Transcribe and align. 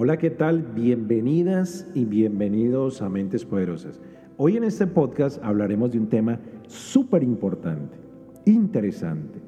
Hola, 0.00 0.16
¿qué 0.16 0.30
tal? 0.30 0.62
Bienvenidas 0.62 1.88
y 1.92 2.04
bienvenidos 2.04 3.02
a 3.02 3.08
Mentes 3.08 3.44
Poderosas. 3.44 4.00
Hoy 4.36 4.56
en 4.56 4.62
este 4.62 4.86
podcast 4.86 5.42
hablaremos 5.42 5.90
de 5.90 5.98
un 5.98 6.08
tema 6.08 6.38
súper 6.68 7.24
importante, 7.24 7.98
interesante, 8.44 9.40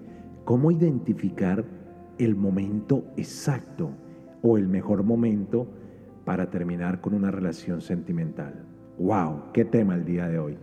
cómo 0.45 0.73
identificar 0.73 1.65
el 2.19 2.35
momento 2.35 3.05
exacto 3.17 3.93
o 4.43 4.59
el 4.59 4.67
mejor 4.67 5.05
momento 5.05 5.69
para 6.25 6.51
terminar 6.51 7.01
con 7.01 7.15
una 7.15 7.31
relación 7.31 7.81
sentimental. 7.81 8.67
¡Wow! 8.99 9.53
¿Qué 9.53 9.65
tema 9.65 9.95
el 9.95 10.05
día 10.05 10.27
de 10.27 10.41
hoy? 10.41 10.57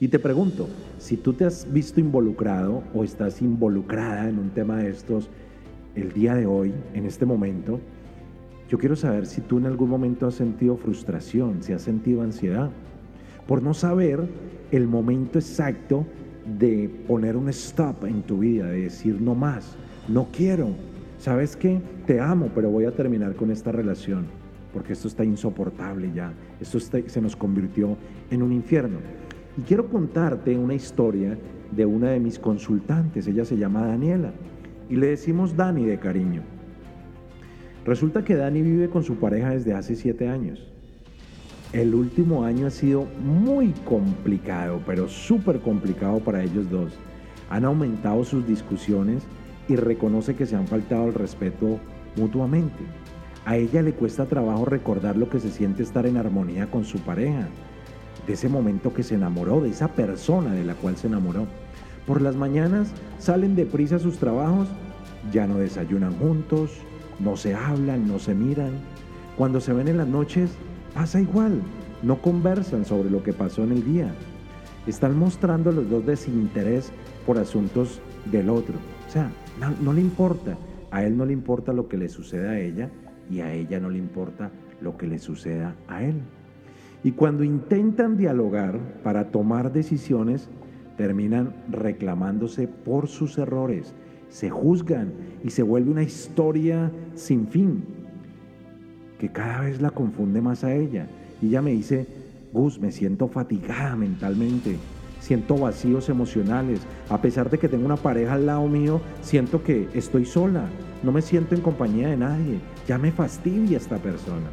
Y 0.00 0.08
te 0.08 0.18
pregunto, 0.18 0.70
si 0.96 1.18
tú 1.18 1.34
te 1.34 1.44
has 1.44 1.70
visto 1.70 2.00
involucrado 2.00 2.82
o 2.94 3.04
estás 3.04 3.42
involucrada 3.42 4.26
en 4.26 4.38
un 4.38 4.48
tema 4.54 4.78
de 4.78 4.88
estos 4.88 5.28
el 5.94 6.12
día 6.12 6.34
de 6.34 6.46
hoy, 6.46 6.72
en 6.94 7.04
este 7.04 7.26
momento, 7.26 7.78
yo 8.68 8.78
quiero 8.78 8.96
saber 8.96 9.26
si 9.26 9.40
tú 9.40 9.58
en 9.58 9.66
algún 9.66 9.88
momento 9.88 10.26
has 10.26 10.34
sentido 10.34 10.76
frustración, 10.76 11.62
si 11.62 11.72
has 11.72 11.82
sentido 11.82 12.22
ansiedad, 12.22 12.70
por 13.46 13.62
no 13.62 13.72
saber 13.72 14.28
el 14.70 14.86
momento 14.86 15.38
exacto 15.38 16.06
de 16.58 16.90
poner 17.06 17.36
un 17.36 17.48
stop 17.48 18.04
en 18.04 18.22
tu 18.22 18.38
vida, 18.38 18.66
de 18.66 18.82
decir 18.82 19.20
no 19.20 19.34
más, 19.34 19.76
no 20.06 20.28
quiero. 20.32 20.68
¿Sabes 21.18 21.56
qué? 21.56 21.80
Te 22.06 22.20
amo, 22.20 22.50
pero 22.54 22.70
voy 22.70 22.84
a 22.84 22.92
terminar 22.92 23.34
con 23.34 23.50
esta 23.50 23.72
relación, 23.72 24.26
porque 24.72 24.92
esto 24.92 25.08
está 25.08 25.24
insoportable 25.24 26.12
ya, 26.14 26.32
esto 26.60 26.78
se 26.78 27.20
nos 27.22 27.36
convirtió 27.36 27.96
en 28.30 28.42
un 28.42 28.52
infierno. 28.52 28.98
Y 29.56 29.62
quiero 29.62 29.88
contarte 29.88 30.56
una 30.56 30.74
historia 30.74 31.38
de 31.72 31.86
una 31.86 32.10
de 32.10 32.20
mis 32.20 32.38
consultantes, 32.38 33.26
ella 33.26 33.44
se 33.46 33.56
llama 33.56 33.86
Daniela, 33.86 34.32
y 34.90 34.96
le 34.96 35.08
decimos 35.08 35.56
Dani 35.56 35.86
de 35.86 35.98
cariño. 35.98 36.57
Resulta 37.84 38.24
que 38.24 38.36
Dani 38.36 38.62
vive 38.62 38.90
con 38.90 39.04
su 39.04 39.16
pareja 39.16 39.50
desde 39.50 39.74
hace 39.74 39.96
siete 39.96 40.28
años. 40.28 40.66
El 41.72 41.94
último 41.94 42.44
año 42.44 42.66
ha 42.66 42.70
sido 42.70 43.06
muy 43.22 43.72
complicado, 43.84 44.80
pero 44.86 45.08
súper 45.08 45.60
complicado 45.60 46.18
para 46.20 46.42
ellos 46.42 46.70
dos. 46.70 46.92
Han 47.50 47.64
aumentado 47.64 48.24
sus 48.24 48.46
discusiones 48.46 49.22
y 49.68 49.76
reconoce 49.76 50.34
que 50.34 50.46
se 50.46 50.56
han 50.56 50.66
faltado 50.66 51.08
el 51.08 51.14
respeto 51.14 51.78
mutuamente. 52.16 52.84
A 53.44 53.56
ella 53.56 53.82
le 53.82 53.92
cuesta 53.92 54.26
trabajo 54.26 54.64
recordar 54.64 55.16
lo 55.16 55.30
que 55.30 55.40
se 55.40 55.50
siente 55.50 55.82
estar 55.82 56.06
en 56.06 56.16
armonía 56.16 56.70
con 56.70 56.84
su 56.84 56.98
pareja, 56.98 57.48
de 58.26 58.32
ese 58.32 58.48
momento 58.48 58.92
que 58.92 59.02
se 59.02 59.14
enamoró, 59.14 59.60
de 59.60 59.70
esa 59.70 59.88
persona 59.88 60.52
de 60.52 60.64
la 60.64 60.74
cual 60.74 60.96
se 60.96 61.06
enamoró. 61.06 61.46
Por 62.06 62.22
las 62.22 62.36
mañanas 62.36 62.92
salen 63.18 63.56
deprisa 63.56 63.96
a 63.96 64.00
sus 64.00 64.18
trabajos, 64.18 64.68
ya 65.32 65.46
no 65.46 65.58
desayunan 65.58 66.14
juntos, 66.18 66.72
no 67.18 67.36
se 67.36 67.54
hablan, 67.54 68.06
no 68.06 68.18
se 68.18 68.34
miran. 68.34 68.72
Cuando 69.36 69.60
se 69.60 69.72
ven 69.72 69.88
en 69.88 69.96
las 69.96 70.08
noches, 70.08 70.50
pasa 70.94 71.20
igual, 71.20 71.62
no 72.02 72.20
conversan 72.20 72.84
sobre 72.84 73.10
lo 73.10 73.22
que 73.22 73.32
pasó 73.32 73.64
en 73.64 73.72
el 73.72 73.84
día. 73.84 74.12
Están 74.86 75.18
mostrando 75.18 75.72
los 75.72 75.88
dos 75.90 76.06
desinterés 76.06 76.92
por 77.26 77.38
asuntos 77.38 78.00
del 78.30 78.48
otro. 78.48 78.74
O 79.06 79.10
sea, 79.10 79.30
no, 79.80 79.92
le 79.92 80.00
importa. 80.00 80.56
A 80.90 81.04
él 81.04 81.16
no 81.16 81.26
le 81.26 81.32
importa 81.32 81.72
lo 81.72 81.88
que 81.88 81.98
le 81.98 82.08
suceda 82.08 82.52
a 82.52 82.60
ella 82.60 82.90
y 83.30 83.40
a 83.40 83.52
ella 83.52 83.78
no 83.78 83.90
le 83.90 83.98
importa 83.98 84.50
lo 84.80 84.96
que 84.96 85.06
le 85.06 85.18
suceda 85.18 85.74
a 85.86 86.02
él. 86.02 86.22
Y 87.04 87.12
cuando 87.12 87.44
intentan 87.44 88.16
dialogar 88.16 88.78
para 89.02 89.30
tomar 89.30 89.72
decisiones, 89.72 90.48
terminan 90.96 91.54
reclamándose 91.70 92.66
por 92.66 93.08
sus 93.08 93.36
errores 93.38 93.94
se 94.30 94.50
juzgan 94.50 95.12
y 95.44 95.50
se 95.50 95.62
vuelve 95.62 95.90
una 95.90 96.02
historia 96.02 96.90
sin 97.14 97.48
fin, 97.48 97.84
que 99.18 99.30
cada 99.30 99.62
vez 99.62 99.80
la 99.80 99.90
confunde 99.90 100.40
más 100.40 100.64
a 100.64 100.74
ella. 100.74 101.08
Y 101.40 101.48
ella 101.48 101.62
me 101.62 101.72
dice, 101.72 102.06
Gus, 102.52 102.78
me 102.78 102.92
siento 102.92 103.28
fatigada 103.28 103.96
mentalmente, 103.96 104.76
siento 105.20 105.56
vacíos 105.56 106.08
emocionales, 106.08 106.80
a 107.08 107.20
pesar 107.20 107.50
de 107.50 107.58
que 107.58 107.68
tengo 107.68 107.86
una 107.86 107.96
pareja 107.96 108.34
al 108.34 108.46
lado 108.46 108.66
mío, 108.68 109.00
siento 109.22 109.62
que 109.62 109.88
estoy 109.94 110.24
sola, 110.24 110.68
no 111.02 111.12
me 111.12 111.22
siento 111.22 111.54
en 111.54 111.60
compañía 111.60 112.08
de 112.08 112.16
nadie, 112.16 112.60
ya 112.86 112.98
me 112.98 113.12
fastidia 113.12 113.76
esta 113.76 113.98
persona. 113.98 114.48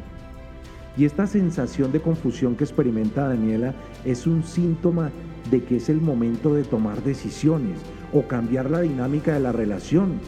Y 0.96 1.04
esta 1.04 1.26
sensación 1.26 1.92
de 1.92 2.00
confusión 2.00 2.56
que 2.56 2.64
experimenta 2.64 3.28
Daniela 3.28 3.74
es 4.04 4.26
un 4.26 4.42
síntoma 4.42 5.10
de 5.50 5.62
que 5.62 5.76
es 5.76 5.88
el 5.88 6.00
momento 6.00 6.54
de 6.54 6.64
tomar 6.64 7.02
decisiones, 7.02 7.78
o 8.12 8.22
cambiar 8.22 8.70
la 8.70 8.80
dinámica 8.80 9.34
de 9.34 9.40
la 9.40 9.52
relación. 9.52 10.20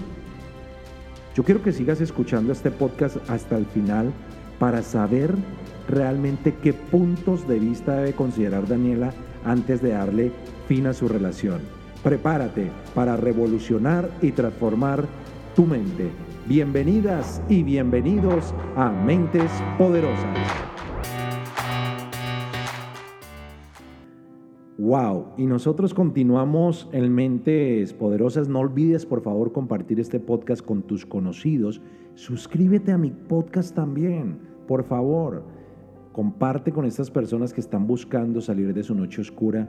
Yo 1.35 1.45
quiero 1.45 1.63
que 1.63 1.73
sigas 1.73 2.01
escuchando 2.01 2.53
este 2.53 2.71
podcast 2.71 3.17
hasta 3.31 3.57
el 3.57 3.67
final 3.67 4.13
para 4.59 4.83
saber 4.83 5.35
realmente 5.89 6.55
qué 6.63 6.73
puntos 6.73 7.47
de 7.47 7.59
vista 7.59 7.97
debe 7.97 8.13
considerar 8.13 8.67
Daniela 8.67 9.13
antes 9.45 9.81
de 9.81 9.91
darle 9.91 10.33
fin 10.67 10.87
a 10.87 10.93
su 10.93 11.09
relación. 11.09 11.61
Prepárate 12.03 12.71
para 12.95 13.17
revolucionar 13.17 14.11
y 14.21 14.33
transformar 14.33 15.07
tu 15.55 15.65
mente. 15.67 16.11
Bienvenidas 16.47 17.43
y 17.49 17.63
bienvenidos 17.63 18.55
a 18.77 18.91
Mentes 18.91 19.51
Poderosas. 19.77 20.58
Wow, 24.89 25.35
y 25.37 25.45
nosotros 25.45 25.93
continuamos 25.93 26.89
en 26.93 27.15
Mentes 27.15 27.93
Poderosas. 27.93 28.49
No 28.49 28.61
olvides, 28.61 29.05
por 29.05 29.21
favor, 29.21 29.53
compartir 29.53 30.01
este 30.01 30.19
podcast 30.19 30.65
con 30.65 30.81
tus 30.81 31.05
conocidos. 31.05 31.83
Suscríbete 32.15 32.93
a 32.93 32.97
mi 32.97 33.11
podcast 33.11 33.75
también, 33.75 34.39
por 34.67 34.85
favor. 34.85 35.45
Comparte 36.13 36.73
con 36.73 36.87
estas 36.87 37.11
personas 37.11 37.53
que 37.53 37.61
están 37.61 37.87
buscando 37.87 38.41
salir 38.41 38.73
de 38.73 38.83
su 38.83 38.95
noche 38.95 39.21
oscura 39.21 39.69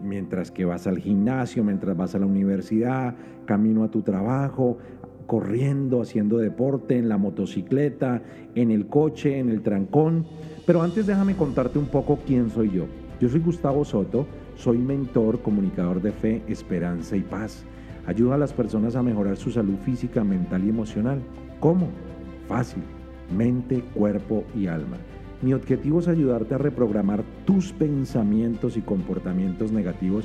mientras 0.00 0.52
que 0.52 0.64
vas 0.64 0.86
al 0.86 1.00
gimnasio, 1.00 1.64
mientras 1.64 1.96
vas 1.96 2.14
a 2.14 2.20
la 2.20 2.26
universidad, 2.26 3.16
camino 3.46 3.82
a 3.82 3.90
tu 3.90 4.02
trabajo, 4.02 4.78
corriendo, 5.26 6.00
haciendo 6.00 6.38
deporte, 6.38 6.96
en 6.98 7.08
la 7.08 7.18
motocicleta, 7.18 8.22
en 8.54 8.70
el 8.70 8.86
coche, 8.86 9.40
en 9.40 9.48
el 9.48 9.62
trancón. 9.62 10.24
Pero 10.64 10.82
antes 10.82 11.08
déjame 11.08 11.34
contarte 11.34 11.80
un 11.80 11.86
poco 11.86 12.20
quién 12.24 12.48
soy 12.48 12.70
yo. 12.70 12.84
Yo 13.20 13.28
soy 13.28 13.40
Gustavo 13.40 13.84
Soto 13.84 14.24
soy 14.56 14.78
mentor, 14.78 15.40
comunicador 15.40 16.00
de 16.02 16.12
fe, 16.12 16.42
esperanza 16.48 17.16
y 17.16 17.20
paz. 17.20 17.64
Ayuda 18.06 18.34
a 18.34 18.38
las 18.38 18.52
personas 18.52 18.96
a 18.96 19.02
mejorar 19.02 19.36
su 19.36 19.50
salud 19.50 19.76
física, 19.84 20.24
mental 20.24 20.64
y 20.64 20.70
emocional. 20.70 21.20
¿Cómo? 21.60 21.88
Fácil. 22.48 22.82
Mente, 23.36 23.82
cuerpo 23.94 24.44
y 24.56 24.66
alma. 24.66 24.96
Mi 25.42 25.54
objetivo 25.54 26.00
es 26.00 26.08
ayudarte 26.08 26.54
a 26.54 26.58
reprogramar 26.58 27.24
tus 27.44 27.72
pensamientos 27.72 28.76
y 28.76 28.80
comportamientos 28.80 29.72
negativos 29.72 30.24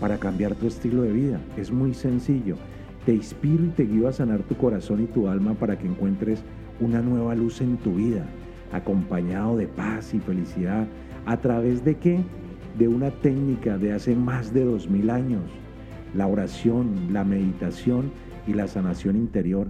para 0.00 0.18
cambiar 0.18 0.54
tu 0.54 0.66
estilo 0.66 1.02
de 1.02 1.12
vida. 1.12 1.40
Es 1.56 1.70
muy 1.70 1.94
sencillo. 1.94 2.56
Te 3.04 3.12
inspiro 3.12 3.64
y 3.64 3.68
te 3.68 3.84
guío 3.84 4.08
a 4.08 4.12
sanar 4.12 4.40
tu 4.42 4.56
corazón 4.56 5.02
y 5.02 5.06
tu 5.06 5.28
alma 5.28 5.54
para 5.54 5.78
que 5.78 5.86
encuentres 5.86 6.42
una 6.80 7.02
nueva 7.02 7.34
luz 7.34 7.60
en 7.60 7.76
tu 7.76 7.94
vida, 7.94 8.24
acompañado 8.72 9.56
de 9.56 9.66
paz 9.66 10.14
y 10.14 10.20
felicidad. 10.20 10.86
¿A 11.26 11.36
través 11.36 11.84
de 11.84 11.96
qué? 11.96 12.20
De 12.78 12.88
una 12.88 13.10
técnica 13.10 13.78
de 13.78 13.92
hace 13.92 14.14
más 14.14 14.52
de 14.52 14.64
dos 14.64 14.88
mil 14.88 15.10
años, 15.10 15.42
la 16.14 16.26
oración, 16.26 17.12
la 17.12 17.24
meditación 17.24 18.10
y 18.46 18.52
la 18.52 18.66
sanación 18.66 19.16
interior 19.16 19.68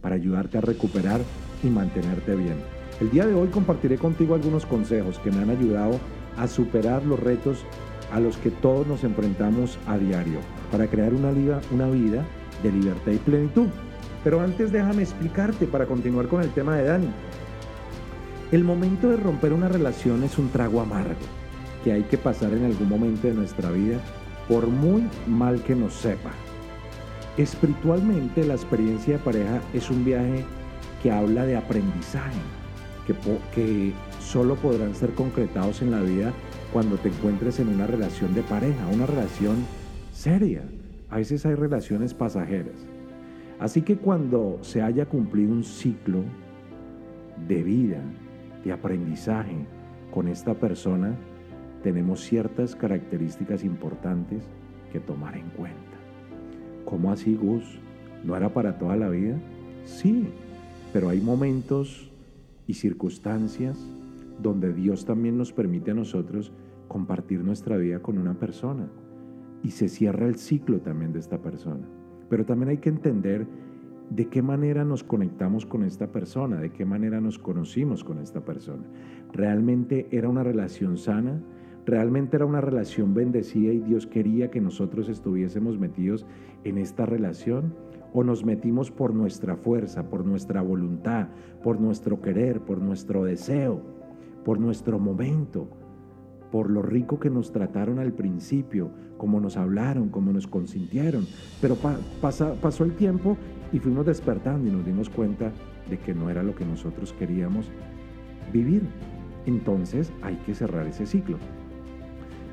para 0.00 0.14
ayudarte 0.14 0.58
a 0.58 0.60
recuperar 0.60 1.20
y 1.62 1.68
mantenerte 1.68 2.34
bien. 2.34 2.56
El 3.00 3.10
día 3.10 3.26
de 3.26 3.34
hoy 3.34 3.48
compartiré 3.48 3.98
contigo 3.98 4.34
algunos 4.34 4.66
consejos 4.66 5.18
que 5.18 5.32
me 5.32 5.42
han 5.42 5.50
ayudado 5.50 5.98
a 6.36 6.46
superar 6.46 7.04
los 7.04 7.18
retos 7.18 7.64
a 8.12 8.20
los 8.20 8.36
que 8.36 8.50
todos 8.50 8.86
nos 8.86 9.02
enfrentamos 9.02 9.78
a 9.86 9.98
diario 9.98 10.38
para 10.70 10.86
crear 10.86 11.12
una 11.12 11.32
vida, 11.32 11.60
una 11.72 11.88
vida 11.88 12.24
de 12.62 12.70
libertad 12.70 13.12
y 13.12 13.18
plenitud. 13.18 13.66
Pero 14.22 14.40
antes 14.40 14.70
déjame 14.70 15.02
explicarte 15.02 15.66
para 15.66 15.86
continuar 15.86 16.28
con 16.28 16.42
el 16.42 16.50
tema 16.50 16.76
de 16.76 16.84
Dani. 16.84 17.10
El 18.52 18.62
momento 18.62 19.10
de 19.10 19.16
romper 19.16 19.52
una 19.52 19.68
relación 19.68 20.22
es 20.22 20.38
un 20.38 20.50
trago 20.50 20.80
amargo 20.80 21.43
que 21.84 21.92
hay 21.92 22.02
que 22.04 22.16
pasar 22.16 22.52
en 22.54 22.64
algún 22.64 22.88
momento 22.88 23.28
de 23.28 23.34
nuestra 23.34 23.70
vida, 23.70 23.98
por 24.48 24.66
muy 24.66 25.04
mal 25.26 25.62
que 25.62 25.76
nos 25.76 25.92
sepa. 25.92 26.30
Espiritualmente 27.36 28.44
la 28.44 28.54
experiencia 28.54 29.18
de 29.18 29.22
pareja 29.22 29.60
es 29.74 29.90
un 29.90 30.04
viaje 30.04 30.44
que 31.02 31.10
habla 31.10 31.44
de 31.44 31.56
aprendizaje, 31.56 32.40
que, 33.54 33.92
solo 34.18 34.54
podrán 34.56 34.94
ser 34.94 35.10
concretados 35.10 35.82
en 35.82 35.90
la 35.90 36.00
vida 36.00 36.32
cuando 36.72 36.96
te 36.96 37.10
encuentres 37.10 37.60
en 37.60 37.68
una 37.68 37.86
relación 37.86 38.34
de 38.34 38.42
pareja, 38.42 38.86
una 38.90 39.04
relación 39.04 39.56
seria. 40.12 40.62
A 41.10 41.18
veces 41.18 41.44
hay 41.44 41.54
relaciones 41.54 42.14
pasajeras. 42.14 42.86
Así 43.60 43.82
que 43.82 43.96
cuando 43.96 44.58
se 44.62 44.80
haya 44.80 45.04
cumplido 45.04 45.52
un 45.52 45.62
ciclo 45.62 46.20
de 47.46 47.62
vida, 47.62 48.00
de 48.64 48.72
aprendizaje 48.72 49.66
con 50.10 50.26
esta 50.26 50.54
persona, 50.54 51.14
tenemos 51.84 52.22
ciertas 52.22 52.74
características 52.74 53.62
importantes 53.62 54.42
que 54.90 55.00
tomar 55.00 55.36
en 55.36 55.50
cuenta. 55.50 55.78
¿Cómo 56.86 57.12
así, 57.12 57.36
Gus? 57.36 57.78
¿No 58.24 58.34
era 58.34 58.54
para 58.54 58.78
toda 58.78 58.96
la 58.96 59.10
vida? 59.10 59.36
Sí, 59.84 60.26
pero 60.94 61.10
hay 61.10 61.20
momentos 61.20 62.10
y 62.66 62.72
circunstancias 62.72 63.78
donde 64.42 64.72
Dios 64.72 65.04
también 65.04 65.36
nos 65.36 65.52
permite 65.52 65.90
a 65.90 65.94
nosotros 65.94 66.52
compartir 66.88 67.44
nuestra 67.44 67.76
vida 67.76 67.98
con 67.98 68.16
una 68.16 68.32
persona 68.32 68.88
y 69.62 69.72
se 69.72 69.88
cierra 69.88 70.26
el 70.26 70.36
ciclo 70.36 70.80
también 70.80 71.12
de 71.12 71.18
esta 71.18 71.42
persona. 71.42 71.86
Pero 72.30 72.46
también 72.46 72.70
hay 72.70 72.78
que 72.78 72.88
entender 72.88 73.46
de 74.08 74.28
qué 74.30 74.40
manera 74.40 74.86
nos 74.86 75.04
conectamos 75.04 75.66
con 75.66 75.84
esta 75.84 76.06
persona, 76.06 76.60
de 76.60 76.70
qué 76.70 76.86
manera 76.86 77.20
nos 77.20 77.38
conocimos 77.38 78.04
con 78.04 78.20
esta 78.20 78.42
persona. 78.42 78.84
¿Realmente 79.34 80.08
era 80.10 80.30
una 80.30 80.42
relación 80.42 80.96
sana? 80.96 81.42
¿Realmente 81.86 82.36
era 82.36 82.46
una 82.46 82.60
relación 82.60 83.14
bendecida 83.14 83.72
y 83.72 83.80
Dios 83.80 84.06
quería 84.06 84.50
que 84.50 84.60
nosotros 84.60 85.08
estuviésemos 85.08 85.78
metidos 85.78 86.26
en 86.64 86.78
esta 86.78 87.04
relación? 87.04 87.74
¿O 88.12 88.24
nos 88.24 88.44
metimos 88.44 88.90
por 88.90 89.12
nuestra 89.12 89.56
fuerza, 89.56 90.08
por 90.08 90.24
nuestra 90.24 90.62
voluntad, 90.62 91.28
por 91.62 91.80
nuestro 91.80 92.22
querer, 92.22 92.60
por 92.60 92.80
nuestro 92.80 93.24
deseo, 93.24 93.82
por 94.44 94.60
nuestro 94.60 94.98
momento? 94.98 95.68
por 96.54 96.70
lo 96.70 96.82
rico 96.82 97.18
que 97.18 97.30
nos 97.30 97.50
trataron 97.50 97.98
al 97.98 98.12
principio, 98.12 98.92
como 99.16 99.40
nos 99.40 99.56
hablaron, 99.56 100.08
como 100.08 100.32
nos 100.32 100.46
consintieron. 100.46 101.26
Pero 101.60 101.76
pasó 102.20 102.84
el 102.84 102.94
tiempo 102.94 103.36
y 103.72 103.80
fuimos 103.80 104.06
despertando 104.06 104.68
y 104.68 104.70
nos 104.70 104.86
dimos 104.86 105.10
cuenta 105.10 105.50
de 105.90 105.98
que 105.98 106.14
no 106.14 106.30
era 106.30 106.44
lo 106.44 106.54
que 106.54 106.64
nosotros 106.64 107.12
queríamos 107.12 107.72
vivir. 108.52 108.82
Entonces 109.46 110.12
hay 110.22 110.36
que 110.46 110.54
cerrar 110.54 110.86
ese 110.86 111.06
ciclo. 111.06 111.38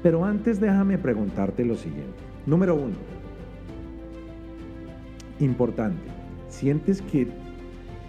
Pero 0.03 0.25
antes 0.25 0.59
déjame 0.59 0.97
preguntarte 0.97 1.65
lo 1.65 1.75
siguiente. 1.75 2.17
Número 2.45 2.75
uno, 2.75 2.95
importante, 5.39 6.01
¿sientes 6.49 7.01
que 7.01 7.27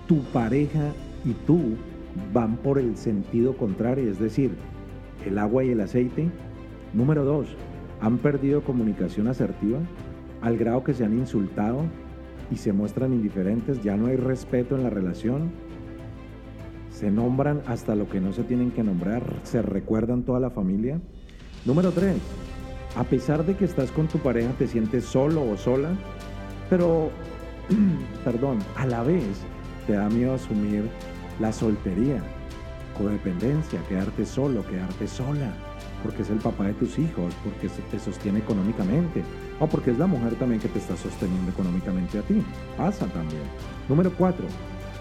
tu 0.06 0.23
pareja 0.33 0.93
y 1.25 1.33
tú 1.47 1.77
van 2.33 2.56
por 2.56 2.79
el 2.79 2.97
sentido 2.97 3.56
contrario? 3.56 4.11
Es 4.11 4.19
decir, 4.19 4.53
el 5.27 5.39
agua 5.39 5.65
y 5.65 5.71
el 5.71 5.81
aceite. 5.81 6.31
Número 6.94 7.25
dos, 7.25 7.47
han 8.00 8.19
perdido 8.19 8.62
comunicación 8.62 9.29
asertiva 9.29 9.79
al 10.41 10.59
grado 10.59 10.83
que 10.85 10.93
se 10.93 11.05
han 11.05 11.17
insultado 11.17 11.85
y 12.50 12.56
se 12.56 12.73
muestran 12.73 13.12
indiferentes, 13.12 13.83
ya 13.83 13.97
no 13.97 14.06
hay 14.06 14.17
respeto 14.17 14.77
en 14.77 14.83
la 14.83 14.91
relación, 14.91 15.53
se 16.91 17.11
nombran 17.11 17.62
hasta 17.67 17.94
lo 17.94 18.09
que 18.09 18.21
no 18.21 18.33
se 18.33 18.43
tienen 18.43 18.73
que 18.73 18.83
nombrar, 18.83 19.23
se 19.44 19.62
recuerdan 19.62 20.25
toda 20.25 20.41
la 20.41 20.50
familia. 20.50 21.00
Número 21.64 21.93
tres, 21.93 22.17
a 22.97 23.05
pesar 23.05 23.44
de 23.47 23.56
que 23.56 23.64
estás 23.64 23.91
con 23.93 24.09
tu 24.09 24.19
pareja, 24.19 24.50
te 24.59 24.67
sientes 24.67 25.05
solo 25.05 25.49
o 25.49 25.56
sola, 25.56 25.91
pero, 26.69 27.11
perdón, 28.25 28.59
a 28.76 28.87
la 28.87 29.03
vez 29.03 29.43
te 29.87 29.93
da 29.93 30.09
miedo 30.09 30.35
asumir 30.35 30.88
la 31.38 31.53
soltería 31.53 32.23
codependencia, 32.97 33.81
quedarte 33.88 34.25
solo, 34.25 34.67
quedarte 34.67 35.06
sola, 35.06 35.55
porque 36.03 36.23
es 36.23 36.31
el 36.31 36.38
papá 36.38 36.67
de 36.67 36.75
tus 36.75 36.99
hijos, 36.99 37.35
porque 37.44 37.69
te 37.69 37.99
sostiene 37.99 38.41
económicamente, 38.41 39.23
o 39.61 39.67
porque 39.67 39.93
es 39.93 39.99
la 39.99 40.06
mujer 40.06 40.35
también 40.35 40.61
que 40.61 40.69
te 40.69 40.79
está 40.79 40.97
sosteniendo 40.97 41.50
económicamente 41.50 42.19
a 42.19 42.23
ti. 42.23 42.43
Pasa 42.76 43.06
también. 43.06 43.43
Número 43.88 44.12
cuatro, 44.12 44.47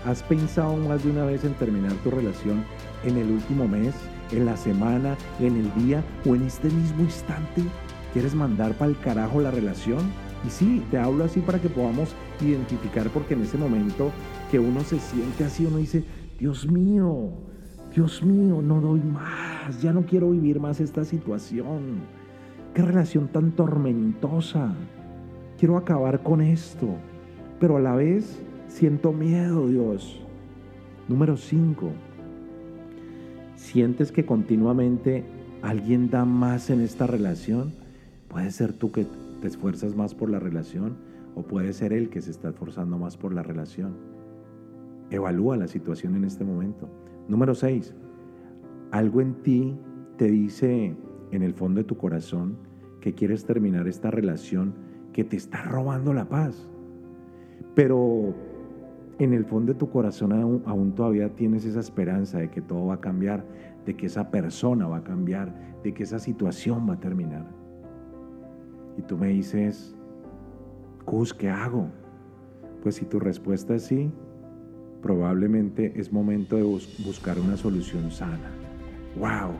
¿has 0.05 0.23
pensado 0.23 0.75
más 0.77 1.03
de 1.03 1.11
una 1.11 1.25
vez 1.25 1.43
en 1.43 1.53
terminar 1.55 1.93
tu 2.03 2.11
relación 2.11 2.63
en 3.03 3.17
el 3.17 3.31
último 3.31 3.67
mes, 3.67 3.93
en 4.31 4.45
la 4.45 4.57
semana, 4.57 5.17
en 5.39 5.57
el 5.57 5.73
día 5.85 6.03
o 6.25 6.35
en 6.35 6.43
este 6.43 6.69
mismo 6.69 7.03
instante? 7.03 7.63
¿Quieres 8.13 8.35
mandar 8.35 8.73
para 8.73 8.91
el 8.91 8.99
carajo 8.99 9.41
la 9.41 9.51
relación? 9.51 9.99
Y 10.45 10.49
sí, 10.49 10.83
te 10.91 10.97
hablo 10.97 11.23
así 11.23 11.39
para 11.39 11.59
que 11.59 11.69
podamos 11.69 12.15
identificar 12.41 13.09
porque 13.09 13.35
en 13.35 13.41
ese 13.41 13.57
momento 13.57 14.11
que 14.49 14.59
uno 14.59 14.81
se 14.81 14.99
siente 14.99 15.43
así, 15.43 15.65
uno 15.65 15.77
dice, 15.77 16.03
Dios 16.39 16.69
mío, 16.69 17.29
Dios 17.93 18.23
mío, 18.23 18.61
no 18.61 18.81
doy 18.81 19.01
más, 19.01 19.81
ya 19.81 19.93
no 19.93 20.05
quiero 20.05 20.31
vivir 20.31 20.59
más 20.59 20.79
esta 20.79 21.05
situación. 21.05 22.01
Qué 22.73 22.81
relación 22.81 23.27
tan 23.27 23.51
tormentosa. 23.51 24.73
Quiero 25.59 25.77
acabar 25.77 26.23
con 26.23 26.41
esto, 26.41 26.87
pero 27.59 27.77
a 27.77 27.81
la 27.81 27.95
vez 27.95 28.41
siento 28.67 29.11
miedo, 29.11 29.67
Dios. 29.67 30.21
Número 31.07 31.35
5. 31.37 31.91
¿Sientes 33.71 34.11
que 34.11 34.25
continuamente 34.25 35.23
alguien 35.61 36.09
da 36.09 36.25
más 36.25 36.69
en 36.69 36.81
esta 36.81 37.07
relación? 37.07 37.71
Puede 38.27 38.51
ser 38.51 38.73
tú 38.73 38.91
que 38.91 39.07
te 39.39 39.47
esfuerzas 39.47 39.95
más 39.95 40.13
por 40.13 40.29
la 40.29 40.39
relación 40.39 40.97
o 41.35 41.43
puede 41.43 41.71
ser 41.71 41.93
él 41.93 42.09
que 42.09 42.19
se 42.19 42.31
está 42.31 42.49
esforzando 42.49 42.97
más 42.97 43.15
por 43.15 43.33
la 43.33 43.43
relación. 43.43 43.93
Evalúa 45.09 45.55
la 45.55 45.69
situación 45.69 46.17
en 46.17 46.25
este 46.25 46.43
momento. 46.43 46.89
Número 47.29 47.55
6. 47.55 47.95
Algo 48.91 49.21
en 49.21 49.35
ti 49.35 49.77
te 50.17 50.29
dice 50.29 50.93
en 51.31 51.41
el 51.41 51.53
fondo 51.53 51.79
de 51.79 51.85
tu 51.85 51.95
corazón 51.95 52.57
que 52.99 53.13
quieres 53.13 53.45
terminar 53.45 53.87
esta 53.87 54.11
relación 54.11 54.73
que 55.13 55.23
te 55.23 55.37
está 55.37 55.63
robando 55.63 56.13
la 56.13 56.27
paz. 56.27 56.67
Pero 57.73 58.35
en 59.23 59.33
el 59.33 59.45
fondo 59.45 59.73
de 59.73 59.79
tu 59.79 59.89
corazón 59.89 60.33
aún, 60.65 60.93
todavía 60.93 61.29
tienes 61.29 61.63
esa 61.65 61.79
esperanza 61.79 62.39
de 62.39 62.49
que 62.49 62.59
todo 62.59 62.87
va 62.87 62.95
a 62.95 63.01
cambiar, 63.01 63.45
de 63.85 63.95
que 63.95 64.07
esa 64.07 64.31
persona 64.31 64.87
va 64.87 64.97
a 64.97 65.03
cambiar, 65.03 65.53
de 65.83 65.93
que 65.93 66.03
esa 66.03 66.17
situación 66.17 66.89
va 66.89 66.95
a 66.95 66.99
terminar. 66.99 67.45
Y 68.97 69.03
tú 69.03 69.17
me 69.17 69.27
dices, 69.27 69.95
Cus, 71.05 71.35
¿qué 71.35 71.49
hago? 71.49 71.87
Pues 72.81 72.95
si 72.95 73.05
tu 73.05 73.19
respuesta 73.19 73.75
es 73.75 73.83
sí, 73.83 74.11
probablemente 75.03 75.93
es 75.95 76.11
momento 76.11 76.55
de 76.55 76.63
buscar 76.63 77.39
una 77.39 77.57
solución 77.57 78.09
sana. 78.09 78.51
¡Wow! 79.19 79.51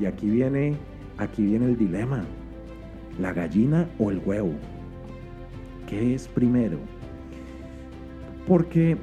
Y 0.00 0.06
aquí 0.06 0.30
viene, 0.30 0.76
aquí 1.18 1.44
viene 1.44 1.66
el 1.66 1.76
dilema. 1.76 2.24
¿La 3.18 3.34
gallina 3.34 3.86
o 3.98 4.10
el 4.10 4.22
huevo? 4.24 4.54
¿Qué 5.86 6.14
es 6.14 6.26
primero? 6.26 6.78
Porque 8.46 8.96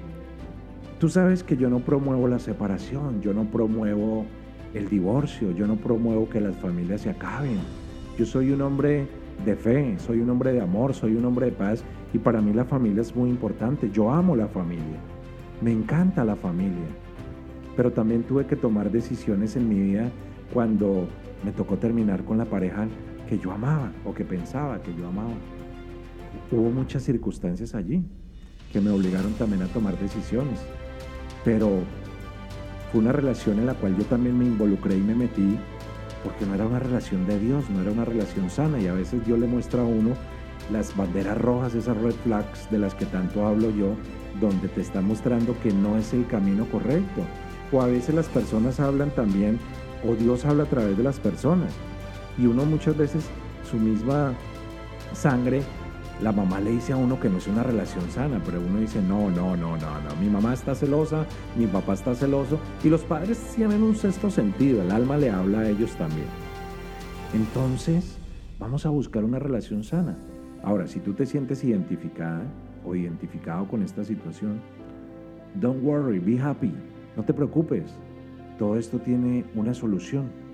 tú 0.99 1.09
sabes 1.09 1.43
que 1.43 1.57
yo 1.57 1.69
no 1.69 1.79
promuevo 1.79 2.27
la 2.27 2.39
separación, 2.39 3.21
yo 3.21 3.33
no 3.33 3.45
promuevo 3.45 4.25
el 4.73 4.89
divorcio, 4.89 5.51
yo 5.51 5.67
no 5.67 5.75
promuevo 5.75 6.29
que 6.29 6.41
las 6.41 6.55
familias 6.57 7.01
se 7.01 7.09
acaben. 7.09 7.59
Yo 8.17 8.25
soy 8.25 8.51
un 8.51 8.61
hombre 8.61 9.07
de 9.45 9.55
fe, 9.55 9.95
soy 9.99 10.19
un 10.19 10.29
hombre 10.29 10.53
de 10.53 10.61
amor, 10.61 10.93
soy 10.93 11.15
un 11.15 11.25
hombre 11.25 11.47
de 11.47 11.51
paz 11.51 11.83
y 12.13 12.17
para 12.17 12.41
mí 12.41 12.53
la 12.53 12.65
familia 12.65 13.01
es 13.01 13.15
muy 13.15 13.29
importante. 13.29 13.89
Yo 13.91 14.11
amo 14.11 14.35
la 14.35 14.47
familia. 14.47 14.99
Me 15.61 15.71
encanta 15.71 16.23
la 16.23 16.35
familia, 16.35 16.87
pero 17.75 17.91
también 17.91 18.23
tuve 18.23 18.45
que 18.45 18.55
tomar 18.55 18.91
decisiones 18.91 19.55
en 19.55 19.69
mi 19.69 19.79
vida 19.79 20.09
cuando 20.53 21.07
me 21.43 21.51
tocó 21.51 21.77
terminar 21.77 22.23
con 22.23 22.37
la 22.37 22.45
pareja 22.45 22.87
que 23.27 23.37
yo 23.37 23.51
amaba 23.51 23.91
o 24.05 24.13
que 24.13 24.23
pensaba 24.23 24.81
que 24.81 24.95
yo 24.95 25.07
amaba. 25.07 25.33
Hubo 26.51 26.69
muchas 26.69 27.03
circunstancias 27.03 27.75
allí 27.75 28.03
que 28.71 28.81
me 28.81 28.91
obligaron 28.91 29.33
también 29.33 29.61
a 29.61 29.67
tomar 29.67 29.97
decisiones, 29.99 30.59
pero 31.47 31.79
fue 32.91 32.99
una 32.99 33.13
relación 33.13 33.59
en 33.59 33.67
la 33.67 33.73
cual 33.73 33.95
yo 33.97 34.03
también 34.03 34.37
me 34.37 34.43
involucré 34.43 34.97
y 34.97 34.99
me 34.99 35.15
metí 35.15 35.57
porque 36.21 36.45
no 36.45 36.53
era 36.53 36.67
una 36.67 36.79
relación 36.79 37.25
de 37.25 37.39
Dios, 37.39 37.69
no 37.69 37.81
era 37.81 37.89
una 37.89 38.03
relación 38.03 38.49
sana 38.49 38.81
y 38.81 38.87
a 38.87 38.93
veces 38.93 39.25
Dios 39.25 39.39
le 39.39 39.47
muestra 39.47 39.81
a 39.81 39.85
uno 39.85 40.09
las 40.73 40.93
banderas 40.97 41.37
rojas, 41.37 41.73
esas 41.73 41.95
red 41.95 42.15
flags 42.25 42.69
de 42.69 42.79
las 42.79 42.95
que 42.95 43.05
tanto 43.05 43.47
hablo 43.47 43.69
yo, 43.69 43.95
donde 44.41 44.67
te 44.67 44.81
está 44.81 44.99
mostrando 44.99 45.57
que 45.63 45.71
no 45.71 45.97
es 45.97 46.13
el 46.13 46.27
camino 46.27 46.65
correcto. 46.65 47.21
O 47.71 47.81
a 47.81 47.87
veces 47.87 48.13
las 48.13 48.27
personas 48.27 48.81
hablan 48.81 49.11
también, 49.11 49.57
o 50.05 50.15
Dios 50.15 50.43
habla 50.43 50.63
a 50.63 50.69
través 50.69 50.97
de 50.97 51.03
las 51.03 51.17
personas. 51.17 51.71
Y 52.37 52.45
uno 52.47 52.65
muchas 52.65 52.97
veces, 52.97 53.23
su 53.71 53.77
misma 53.77 54.33
sangre, 55.13 55.61
la 56.21 56.31
mamá 56.31 56.59
le 56.59 56.71
dice 56.71 56.93
a 56.93 56.97
uno 56.97 57.19
que 57.19 57.29
no 57.29 57.37
es 57.37 57.47
una 57.47 57.63
relación 57.63 58.09
sana, 58.09 58.41
pero 58.43 58.59
uno 58.59 58.79
dice, 58.79 59.01
no, 59.01 59.29
no, 59.29 59.55
no, 59.55 59.77
no, 59.77 60.01
no, 60.01 60.15
mi 60.19 60.29
mamá 60.29 60.53
está 60.53 60.73
celosa, 60.73 61.25
mi 61.55 61.67
papá 61.67 61.93
está 61.93 62.15
celoso, 62.15 62.59
y 62.83 62.89
los 62.89 63.01
padres 63.01 63.37
tienen 63.55 63.83
un 63.83 63.95
sexto 63.95 64.31
sentido, 64.31 64.81
el 64.81 64.91
alma 64.91 65.17
le 65.17 65.29
habla 65.29 65.59
a 65.59 65.69
ellos 65.69 65.91
también. 65.95 66.27
Entonces, 67.33 68.17
vamos 68.59 68.85
a 68.85 68.89
buscar 68.89 69.23
una 69.23 69.37
relación 69.37 69.83
sana. 69.83 70.17
Ahora, 70.63 70.87
si 70.87 70.99
tú 70.99 71.13
te 71.13 71.25
sientes 71.25 71.63
identificada 71.63 72.41
o 72.83 72.95
identificado 72.95 73.67
con 73.67 73.83
esta 73.83 74.03
situación, 74.03 74.59
don't 75.55 75.83
worry, 75.83 76.19
be 76.19 76.41
happy, 76.41 76.73
no 77.15 77.23
te 77.23 77.33
preocupes, 77.33 77.93
todo 78.57 78.75
esto 78.75 78.97
tiene 78.97 79.45
una 79.53 79.73
solución. 79.73 80.46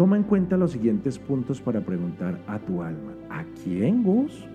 Toma 0.00 0.16
en 0.16 0.22
cuenta 0.22 0.56
los 0.56 0.70
siguientes 0.70 1.18
puntos 1.18 1.60
para 1.60 1.82
preguntar 1.82 2.40
a 2.46 2.58
tu 2.58 2.80
alma. 2.80 3.12
¿A 3.28 3.44
quién, 3.62 4.02
Gus? 4.02 4.46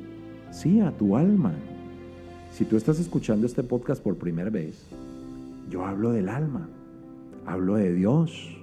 Sí, 0.49 0.79
a 0.81 0.89
tu 0.89 1.15
alma. 1.15 1.53
Si 2.49 2.65
tú 2.65 2.75
estás 2.77 2.99
escuchando 2.99 3.45
este 3.45 3.61
podcast 3.61 4.01
por 4.01 4.17
primera 4.17 4.49
vez, 4.49 4.89
yo 5.69 5.85
hablo 5.85 6.09
del 6.09 6.29
alma, 6.29 6.67
hablo 7.45 7.75
de 7.75 7.93
Dios, 7.93 8.57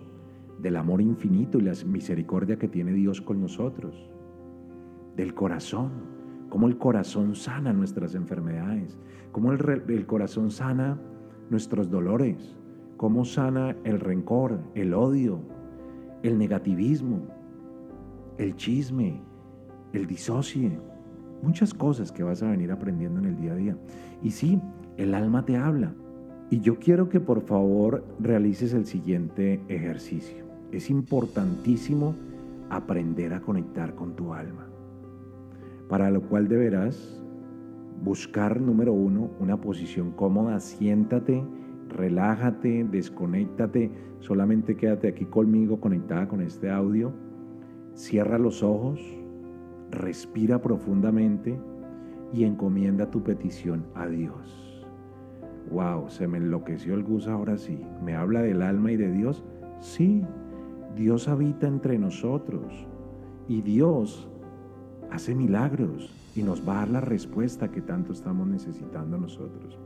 del 0.60 0.74
amor 0.74 1.00
infinito 1.00 1.60
y 1.60 1.62
la 1.62 1.74
misericordia 1.86 2.58
que 2.58 2.66
tiene 2.66 2.92
Dios 2.94 3.20
con 3.20 3.40
nosotros 3.40 3.94
del 5.14 5.34
corazón, 5.34 5.92
cómo 6.48 6.66
el 6.66 6.78
corazón 6.78 7.36
sana 7.36 7.72
nuestras 7.72 8.16
enfermedades, 8.16 8.98
cómo 9.30 9.52
el, 9.52 9.84
el 9.86 10.04
corazón 10.04 10.50
sana 10.50 10.98
nuestros 11.48 11.88
dolores, 11.92 12.56
cómo 12.96 13.24
sana 13.24 13.76
el 13.84 14.00
rencor, 14.00 14.58
el 14.74 14.94
odio, 14.94 15.61
el 16.22 16.38
negativismo, 16.38 17.20
el 18.38 18.56
chisme, 18.56 19.20
el 19.92 20.06
disocie, 20.06 20.78
muchas 21.42 21.74
cosas 21.74 22.12
que 22.12 22.22
vas 22.22 22.42
a 22.42 22.50
venir 22.50 22.72
aprendiendo 22.72 23.20
en 23.20 23.26
el 23.26 23.36
día 23.36 23.52
a 23.52 23.56
día. 23.56 23.76
Y 24.22 24.30
sí, 24.30 24.60
el 24.96 25.14
alma 25.14 25.44
te 25.44 25.56
habla. 25.56 25.94
Y 26.50 26.60
yo 26.60 26.78
quiero 26.78 27.08
que 27.08 27.20
por 27.20 27.42
favor 27.42 28.04
realices 28.20 28.74
el 28.74 28.86
siguiente 28.86 29.60
ejercicio. 29.68 30.44
Es 30.70 30.90
importantísimo 30.90 32.14
aprender 32.70 33.34
a 33.34 33.40
conectar 33.40 33.94
con 33.94 34.14
tu 34.14 34.32
alma, 34.32 34.66
para 35.88 36.10
lo 36.10 36.22
cual 36.22 36.48
deberás 36.48 37.22
buscar, 38.02 38.60
número 38.60 38.92
uno, 38.92 39.30
una 39.38 39.60
posición 39.60 40.12
cómoda, 40.12 40.58
siéntate, 40.60 41.44
relájate, 41.92 42.84
desconéctate, 42.84 43.90
solamente 44.20 44.76
quédate 44.76 45.08
aquí 45.08 45.24
conmigo 45.26 45.80
conectada 45.80 46.28
con 46.28 46.40
este 46.40 46.70
audio, 46.70 47.12
cierra 47.94 48.38
los 48.38 48.62
ojos, 48.62 49.00
respira 49.90 50.60
profundamente 50.60 51.58
y 52.32 52.44
encomienda 52.44 53.10
tu 53.10 53.22
petición 53.22 53.84
a 53.94 54.06
Dios. 54.06 54.86
Wow, 55.70 56.08
se 56.08 56.26
me 56.26 56.38
enloqueció 56.38 56.94
el 56.94 57.04
gusto 57.04 57.30
ahora 57.30 57.56
sí. 57.56 57.80
¿Me 58.04 58.14
habla 58.14 58.42
del 58.42 58.62
alma 58.62 58.92
y 58.92 58.96
de 58.96 59.10
Dios? 59.10 59.44
Sí, 59.80 60.22
Dios 60.96 61.28
habita 61.28 61.66
entre 61.66 61.98
nosotros 61.98 62.86
y 63.48 63.62
Dios 63.62 64.28
hace 65.10 65.34
milagros 65.34 66.14
y 66.34 66.42
nos 66.42 66.66
va 66.66 66.74
a 66.74 66.78
dar 66.80 66.90
la 66.90 67.00
respuesta 67.00 67.70
que 67.70 67.82
tanto 67.82 68.12
estamos 68.12 68.46
necesitando 68.46 69.18
nosotros. 69.18 69.78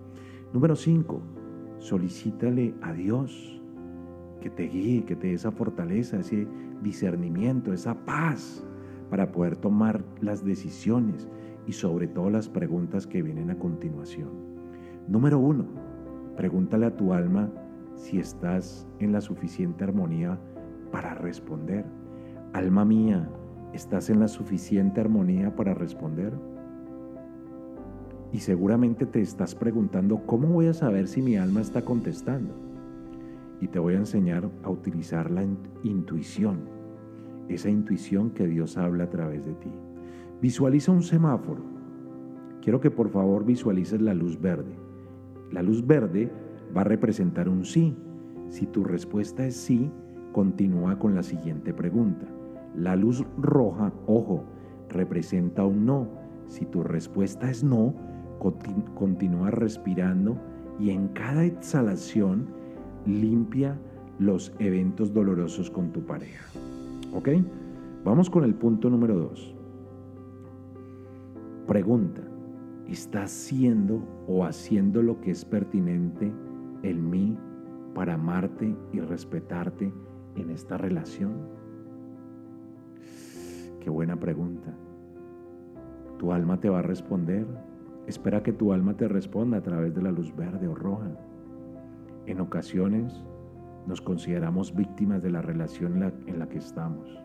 Número 0.53 0.77
5, 0.77 1.21
solicítale 1.79 2.75
a 2.83 2.93
Dios 2.93 3.61
que 4.41 4.51
te 4.51 4.65
guíe, 4.65 5.05
que 5.05 5.17
te 5.17 5.29
dé 5.29 5.35
esa 5.35 5.51
fortaleza, 5.51 6.19
ese 6.19 6.47
discernimiento, 6.83 7.73
esa 7.73 7.95
paz 8.05 8.65
para 9.11 9.33
poder 9.33 9.57
tomar 9.57 10.05
las 10.21 10.45
decisiones 10.45 11.29
y 11.67 11.73
sobre 11.73 12.07
todo 12.07 12.31
las 12.31 12.49
preguntas 12.49 13.07
que 13.07 13.23
vienen 13.23 13.51
a 13.51 13.59
continuación. 13.59 14.31
Número 15.09 15.39
uno, 15.39 15.67
pregúntale 16.37 16.87
a 16.87 16.97
tu 16.97 17.13
alma 17.13 17.51
si 17.95 18.19
estás 18.19 18.87
en 18.99 19.13
la 19.13 19.21
suficiente 19.21 19.85
armonía 19.85 20.39
para 20.93 21.15
responder. 21.15 21.85
Alma 22.53 22.85
mía, 22.85 23.29
¿estás 23.73 24.11
en 24.11 24.21
la 24.21 24.29
suficiente 24.29 25.01
armonía 25.01 25.55
para 25.55 25.75
responder? 25.75 26.33
Y 28.33 28.41
seguramente 28.41 29.07
te 29.07 29.21
estás 29.21 29.55
preguntando, 29.55 30.27
¿cómo 30.27 30.49
voy 30.49 30.67
a 30.67 30.75
saber 30.75 31.09
si 31.09 31.23
mi 31.23 31.37
alma 31.37 31.61
está 31.61 31.83
contestando? 31.83 32.55
Y 33.61 33.69
te 33.69 33.79
voy 33.79 33.95
a 33.95 33.99
enseñar 33.99 34.51
a 34.63 34.71
utilizar 34.71 35.31
la 35.31 35.45
intuición, 35.83 36.69
esa 37.49 37.71
intuición 37.71 38.31
que 38.31 38.47
Dios 38.47 38.77
habla 38.77 39.05
a 39.05 39.11
través 39.11 39.45
de 39.47 39.55
ti. 39.55 39.71
Visualiza 40.43 40.93
un 40.93 41.03
semáforo. 41.03 41.63
Quiero 42.61 42.81
que 42.81 42.91
por 42.91 43.09
favor 43.09 43.45
visualices 43.45 44.03
la 44.03 44.13
luz 44.13 44.41
verde. 44.41 44.77
La 45.51 45.63
luz 45.63 45.87
verde 45.87 46.31
va 46.77 46.83
a 46.83 46.85
representar 46.85 47.49
un 47.49 47.65
sí. 47.65 47.97
Si 48.51 48.67
tu 48.67 48.85
respuesta 48.85 49.47
es 49.47 49.57
sí, 49.57 49.91
continúa 50.33 50.99
con 50.99 51.15
la 51.15 51.23
siguiente 51.23 51.73
pregunta. 51.73 52.27
La 52.75 52.97
luz 52.97 53.25
roja, 53.39 53.93
ojo, 54.07 54.45
representa 54.91 55.65
un 55.65 55.87
no. 55.87 56.09
Si 56.49 56.67
tu 56.67 56.83
respuesta 56.83 57.51
es 57.51 57.65
no, 57.65 57.95
continúa 58.39 59.51
respirando 59.51 60.37
y 60.79 60.91
en 60.91 61.09
cada 61.09 61.45
exhalación 61.45 62.47
limpia 63.07 63.79
los 64.19 64.53
eventos 64.59 65.13
dolorosos 65.13 65.71
con 65.71 65.93
tu 65.93 66.05
pareja. 66.05 66.47
¿Ok? 67.15 67.29
Vamos 68.05 68.31
con 68.31 68.45
el 68.45 68.55
punto 68.55 68.91
número 68.91 69.17
dos. 69.17 69.55
Pregunta, 71.67 72.23
¿estás 72.87 73.31
siendo 73.31 74.03
o 74.29 74.45
haciendo 74.45 75.03
lo 75.03 75.21
que 75.21 75.33
es 75.33 75.45
pertinente 75.45 76.33
en 76.83 77.11
mí 77.11 77.37
para 77.95 78.15
amarte 78.15 78.77
y 78.93 79.01
respetarte 79.01 79.93
en 80.37 80.51
esta 80.51 80.79
relación? 80.79 81.35
Qué 83.81 83.91
buena 83.91 84.17
pregunta. 84.17 84.75
Tu 86.19 86.33
alma 86.33 86.61
te 86.61 86.69
va 86.69 86.81
a 86.81 86.83
responder. 86.83 87.47
Espera 88.07 88.43
que 88.43 88.53
tu 88.53 88.73
alma 88.73 88.97
te 88.97 89.09
responda 89.09 89.59
a 89.59 89.63
través 89.63 89.95
de 89.95 90.03
la 90.03 90.13
luz 90.13 90.35
verde 90.37 90.69
o 90.69 90.75
roja. 90.75 91.11
En 92.27 92.41
ocasiones 92.41 93.25
nos 93.87 94.01
consideramos 94.01 94.75
víctimas 94.75 95.23
de 95.23 95.31
la 95.31 95.43
relación 95.43 96.03
en 96.27 96.39
la, 96.39 96.49
que 96.49 96.59
estamos. 96.59 97.19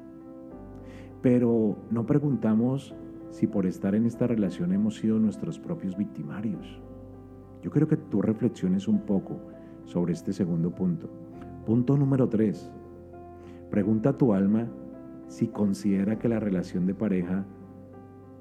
Pero 1.21 1.77
no 1.91 2.05
preguntamos 2.05 2.95
si 3.29 3.47
por 3.47 3.65
estar 3.65 3.95
en 3.95 4.05
esta 4.05 4.27
relación 4.27 4.73
hemos 4.73 4.95
sido 4.95 5.19
nuestros 5.19 5.59
propios 5.59 5.95
victimarios. 5.95 6.81
Yo 7.61 7.69
quiero 7.69 7.87
que 7.87 7.97
tú 7.97 8.21
reflexiones 8.21 8.87
un 8.87 9.01
poco 9.01 9.39
sobre 9.85 10.13
este 10.13 10.33
segundo 10.33 10.73
punto. 10.73 11.09
Punto 11.65 11.95
número 11.95 12.27
tres. 12.27 12.71
Pregunta 13.69 14.09
a 14.09 14.17
tu 14.17 14.33
alma 14.33 14.67
si 15.27 15.47
considera 15.47 16.17
que 16.17 16.27
la 16.27 16.39
relación 16.39 16.87
de 16.87 16.95
pareja 16.95 17.45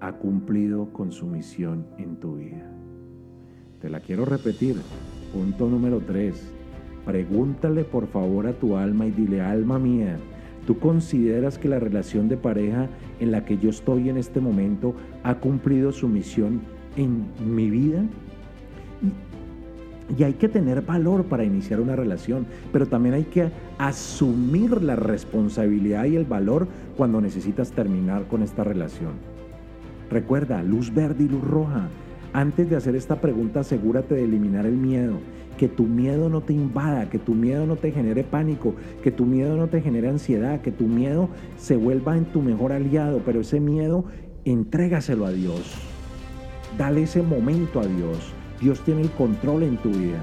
ha 0.00 0.12
cumplido 0.12 0.92
con 0.92 1.12
su 1.12 1.26
misión 1.26 1.86
en 1.98 2.16
tu 2.16 2.36
vida. 2.36 2.70
Te 3.80 3.88
la 3.88 4.00
quiero 4.00 4.24
repetir. 4.24 4.76
Punto 5.32 5.68
número 5.68 6.00
tres. 6.00 6.52
Pregúntale 7.04 7.84
por 7.84 8.06
favor 8.08 8.46
a 8.46 8.52
tu 8.52 8.76
alma 8.76 9.06
y 9.06 9.10
dile, 9.10 9.40
alma 9.40 9.78
mía, 9.78 10.18
¿Tú 10.66 10.78
consideras 10.78 11.58
que 11.58 11.68
la 11.68 11.78
relación 11.78 12.28
de 12.28 12.36
pareja 12.36 12.88
en 13.18 13.32
la 13.32 13.44
que 13.44 13.58
yo 13.58 13.70
estoy 13.70 14.08
en 14.08 14.16
este 14.16 14.40
momento 14.40 14.94
ha 15.22 15.36
cumplido 15.36 15.90
su 15.90 16.06
misión 16.08 16.60
en 16.96 17.26
mi 17.44 17.70
vida? 17.70 18.04
Y 20.16 20.22
hay 20.24 20.34
que 20.34 20.48
tener 20.48 20.82
valor 20.82 21.24
para 21.24 21.44
iniciar 21.44 21.80
una 21.80 21.96
relación, 21.96 22.46
pero 22.72 22.86
también 22.86 23.14
hay 23.14 23.24
que 23.24 23.50
asumir 23.78 24.82
la 24.82 24.96
responsabilidad 24.96 26.04
y 26.04 26.16
el 26.16 26.24
valor 26.24 26.68
cuando 26.96 27.20
necesitas 27.20 27.70
terminar 27.70 28.26
con 28.28 28.42
esta 28.42 28.64
relación. 28.64 29.29
Recuerda, 30.10 30.62
luz 30.62 30.92
verde 30.92 31.24
y 31.24 31.28
luz 31.28 31.42
roja. 31.42 31.88
Antes 32.32 32.68
de 32.70 32.76
hacer 32.76 32.96
esta 32.96 33.20
pregunta, 33.20 33.60
asegúrate 33.60 34.14
de 34.14 34.24
eliminar 34.24 34.66
el 34.66 34.76
miedo 34.76 35.18
que 35.60 35.68
tu 35.68 35.84
miedo 35.84 36.30
no 36.30 36.40
te 36.40 36.54
invada, 36.54 37.10
que 37.10 37.18
tu 37.18 37.34
miedo 37.34 37.66
no 37.66 37.76
te 37.76 37.92
genere 37.92 38.24
pánico, 38.24 38.74
que 39.02 39.10
tu 39.10 39.26
miedo 39.26 39.58
no 39.58 39.68
te 39.68 39.82
genere 39.82 40.08
ansiedad, 40.08 40.62
que 40.62 40.72
tu 40.72 40.84
miedo 40.84 41.28
se 41.58 41.76
vuelva 41.76 42.16
en 42.16 42.24
tu 42.24 42.40
mejor 42.40 42.72
aliado, 42.72 43.20
pero 43.26 43.40
ese 43.40 43.60
miedo 43.60 44.06
entrégaselo 44.46 45.26
a 45.26 45.32
Dios. 45.32 45.74
Dale 46.78 47.02
ese 47.02 47.20
momento 47.20 47.78
a 47.78 47.84
Dios. 47.84 48.32
Dios 48.58 48.80
tiene 48.86 49.02
el 49.02 49.10
control 49.10 49.64
en 49.64 49.76
tu 49.76 49.90
vida. 49.90 50.22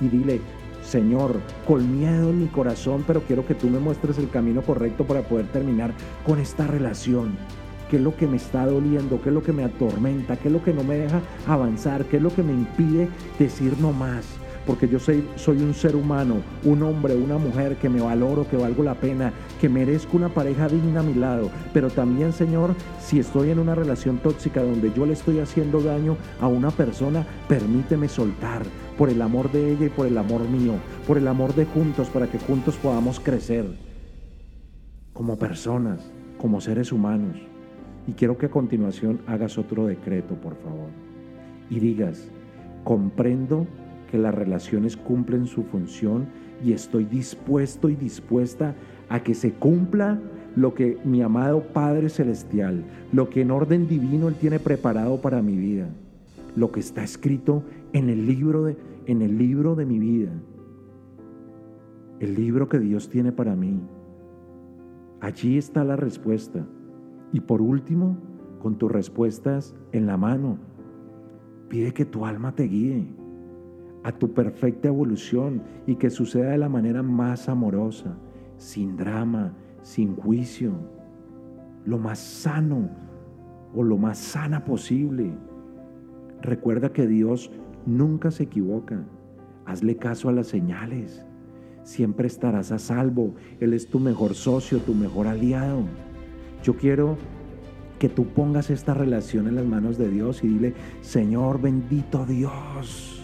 Y 0.00 0.06
dile, 0.10 0.40
Señor, 0.84 1.40
con 1.66 1.98
miedo 1.98 2.30
en 2.30 2.42
mi 2.42 2.46
corazón, 2.46 3.02
pero 3.04 3.22
quiero 3.22 3.44
que 3.44 3.56
tú 3.56 3.68
me 3.68 3.80
muestres 3.80 4.16
el 4.18 4.30
camino 4.30 4.62
correcto 4.62 5.04
para 5.08 5.22
poder 5.22 5.46
terminar 5.46 5.92
con 6.24 6.38
esta 6.38 6.68
relación. 6.68 7.36
¿Qué 7.90 7.96
es 7.96 8.02
lo 8.02 8.16
que 8.16 8.26
me 8.26 8.36
está 8.36 8.66
doliendo? 8.66 9.20
¿Qué 9.22 9.28
es 9.28 9.34
lo 9.34 9.42
que 9.42 9.52
me 9.52 9.62
atormenta? 9.62 10.36
¿Qué 10.36 10.48
es 10.48 10.52
lo 10.52 10.62
que 10.62 10.72
no 10.72 10.82
me 10.82 10.96
deja 10.96 11.20
avanzar? 11.46 12.04
¿Qué 12.06 12.16
es 12.16 12.22
lo 12.22 12.34
que 12.34 12.42
me 12.42 12.52
impide 12.52 13.08
decir 13.38 13.74
no 13.80 13.92
más? 13.92 14.26
Porque 14.66 14.88
yo 14.88 14.98
soy, 14.98 15.24
soy 15.36 15.58
un 15.58 15.72
ser 15.72 15.94
humano, 15.94 16.38
un 16.64 16.82
hombre, 16.82 17.14
una 17.14 17.38
mujer 17.38 17.76
que 17.76 17.88
me 17.88 18.00
valoro, 18.00 18.48
que 18.48 18.56
valgo 18.56 18.82
la 18.82 18.96
pena, 18.96 19.32
que 19.60 19.68
merezco 19.68 20.16
una 20.16 20.28
pareja 20.28 20.66
digna 20.68 21.00
a 21.00 21.04
mi 21.04 21.14
lado. 21.14 21.50
Pero 21.72 21.88
también, 21.88 22.32
Señor, 22.32 22.74
si 23.00 23.20
estoy 23.20 23.50
en 23.50 23.60
una 23.60 23.76
relación 23.76 24.18
tóxica 24.18 24.62
donde 24.62 24.92
yo 24.92 25.06
le 25.06 25.12
estoy 25.12 25.38
haciendo 25.38 25.80
daño 25.80 26.16
a 26.40 26.48
una 26.48 26.72
persona, 26.72 27.24
permíteme 27.46 28.08
soltar 28.08 28.64
por 28.98 29.08
el 29.08 29.22
amor 29.22 29.52
de 29.52 29.70
ella 29.70 29.86
y 29.86 29.90
por 29.90 30.08
el 30.08 30.18
amor 30.18 30.48
mío, 30.48 30.72
por 31.06 31.18
el 31.18 31.28
amor 31.28 31.54
de 31.54 31.66
juntos, 31.66 32.08
para 32.08 32.26
que 32.26 32.40
juntos 32.40 32.74
podamos 32.76 33.20
crecer 33.20 33.66
como 35.12 35.38
personas, 35.38 36.10
como 36.38 36.60
seres 36.60 36.90
humanos. 36.90 37.36
Y 38.06 38.12
quiero 38.12 38.38
que 38.38 38.46
a 38.46 38.50
continuación 38.50 39.20
hagas 39.26 39.58
otro 39.58 39.86
decreto, 39.86 40.34
por 40.34 40.54
favor. 40.56 40.88
Y 41.70 41.80
digas, 41.80 42.30
comprendo 42.84 43.66
que 44.10 44.18
las 44.18 44.34
relaciones 44.34 44.96
cumplen 44.96 45.46
su 45.46 45.64
función 45.64 46.26
y 46.64 46.72
estoy 46.72 47.04
dispuesto 47.04 47.88
y 47.88 47.96
dispuesta 47.96 48.74
a 49.08 49.20
que 49.20 49.34
se 49.34 49.52
cumpla 49.52 50.20
lo 50.54 50.74
que 50.74 50.98
mi 51.04 51.20
amado 51.20 51.62
Padre 51.72 52.08
Celestial, 52.08 52.84
lo 53.12 53.28
que 53.28 53.42
en 53.42 53.50
orden 53.50 53.88
divino 53.88 54.28
Él 54.28 54.36
tiene 54.36 54.58
preparado 54.58 55.20
para 55.20 55.42
mi 55.42 55.56
vida, 55.56 55.88
lo 56.54 56.72
que 56.72 56.80
está 56.80 57.04
escrito 57.04 57.62
en 57.92 58.08
el 58.08 58.26
libro 58.26 58.64
de, 58.64 58.76
en 59.06 59.20
el 59.20 59.36
libro 59.36 59.74
de 59.74 59.84
mi 59.84 59.98
vida, 59.98 60.32
el 62.20 62.34
libro 62.34 62.68
que 62.68 62.78
Dios 62.78 63.10
tiene 63.10 63.32
para 63.32 63.54
mí. 63.54 63.80
Allí 65.20 65.58
está 65.58 65.84
la 65.84 65.96
respuesta. 65.96 66.66
Y 67.36 67.40
por 67.40 67.60
último, 67.60 68.16
con 68.62 68.78
tus 68.78 68.90
respuestas 68.90 69.76
en 69.92 70.06
la 70.06 70.16
mano, 70.16 70.56
pide 71.68 71.92
que 71.92 72.06
tu 72.06 72.24
alma 72.24 72.54
te 72.54 72.62
guíe. 72.62 73.14
a 74.04 74.12
tu 74.12 74.32
perfecta 74.32 74.88
evolución 74.88 75.62
y 75.86 75.96
que 75.96 76.08
suceda 76.08 76.52
de 76.52 76.58
la 76.58 76.70
manera 76.70 77.02
más 77.02 77.50
amorosa, 77.50 78.16
sin 78.56 78.96
drama, 78.96 79.52
sin 79.82 80.16
juicio, 80.16 80.72
lo 81.84 81.98
más 81.98 82.18
sano 82.20 82.88
o 83.74 83.82
lo 83.82 83.98
más 83.98 84.16
sana 84.16 84.64
posible. 84.64 85.34
Recuerda 86.40 86.90
que 86.90 87.06
Dios 87.06 87.50
nunca 87.84 88.30
se 88.30 88.44
equivoca. 88.44 89.04
Hazle 89.66 89.96
caso 89.96 90.30
a 90.30 90.32
las 90.32 90.46
señales. 90.46 91.26
Siempre 91.82 92.28
estarás 92.28 92.72
a 92.72 92.78
salvo. 92.78 93.34
Él 93.60 93.74
es 93.74 93.88
tu 93.88 93.98
mejor 93.98 94.34
socio, 94.34 94.78
tu 94.78 94.94
mejor 94.94 95.26
aliado. 95.26 95.82
Yo 96.66 96.74
quiero 96.74 97.16
que 98.00 98.08
tú 98.08 98.26
pongas 98.26 98.70
esta 98.70 98.92
relación 98.92 99.46
en 99.46 99.54
las 99.54 99.64
manos 99.64 99.98
de 99.98 100.08
Dios 100.08 100.42
y 100.42 100.48
dile, 100.48 100.74
Señor 101.00 101.60
bendito 101.60 102.26
Dios, 102.26 103.22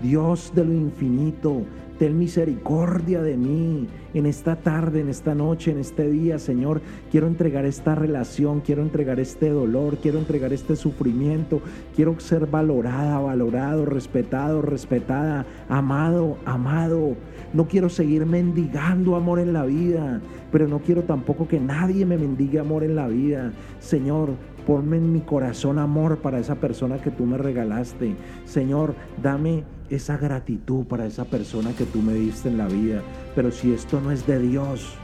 Dios 0.00 0.52
de 0.54 0.64
lo 0.64 0.72
infinito, 0.72 1.62
ten 1.98 2.18
misericordia 2.18 3.22
de 3.22 3.36
mí 3.36 3.88
en 4.14 4.26
esta 4.26 4.56
tarde, 4.56 5.00
en 5.00 5.08
esta 5.08 5.34
noche, 5.34 5.70
en 5.70 5.78
este 5.78 6.10
día, 6.10 6.38
Señor. 6.38 6.80
Quiero 7.10 7.26
entregar 7.26 7.64
esta 7.64 7.94
relación, 7.94 8.60
quiero 8.60 8.82
entregar 8.82 9.20
este 9.20 9.50
dolor, 9.50 9.98
quiero 9.98 10.18
entregar 10.18 10.52
este 10.52 10.76
sufrimiento, 10.76 11.60
quiero 11.94 12.18
ser 12.20 12.46
valorada, 12.46 13.18
valorado, 13.18 13.84
respetado, 13.84 14.62
respetada, 14.62 15.46
amado, 15.68 16.38
amado. 16.44 17.14
No 17.52 17.68
quiero 17.68 17.88
seguir 17.88 18.26
mendigando 18.26 19.16
amor 19.16 19.38
en 19.38 19.52
la 19.52 19.64
vida, 19.64 20.20
pero 20.52 20.68
no 20.68 20.80
quiero 20.80 21.04
tampoco 21.04 21.48
que 21.48 21.60
nadie 21.60 22.06
me 22.06 22.18
mendigue 22.18 22.58
amor 22.58 22.84
en 22.84 22.96
la 22.96 23.08
vida. 23.08 23.52
Señor, 23.78 24.30
ponme 24.66 24.96
en 24.96 25.12
mi 25.12 25.20
corazón 25.20 25.78
amor 25.78 26.18
para 26.18 26.38
esa 26.38 26.56
persona 26.56 26.98
que 26.98 27.10
tú 27.10 27.24
me 27.24 27.38
regalaste. 27.38 28.16
Señor, 28.44 28.94
dame 29.22 29.64
esa 29.90 30.16
gratitud 30.16 30.84
para 30.84 31.06
esa 31.06 31.24
persona 31.24 31.72
que 31.72 31.84
tú 31.84 32.02
me 32.02 32.14
diste 32.14 32.48
en 32.48 32.58
la 32.58 32.66
vida. 32.66 33.02
Pero 33.34 33.50
si 33.50 33.72
esto 33.72 34.00
no 34.00 34.10
es 34.10 34.26
de 34.26 34.38
Dios, 34.38 34.94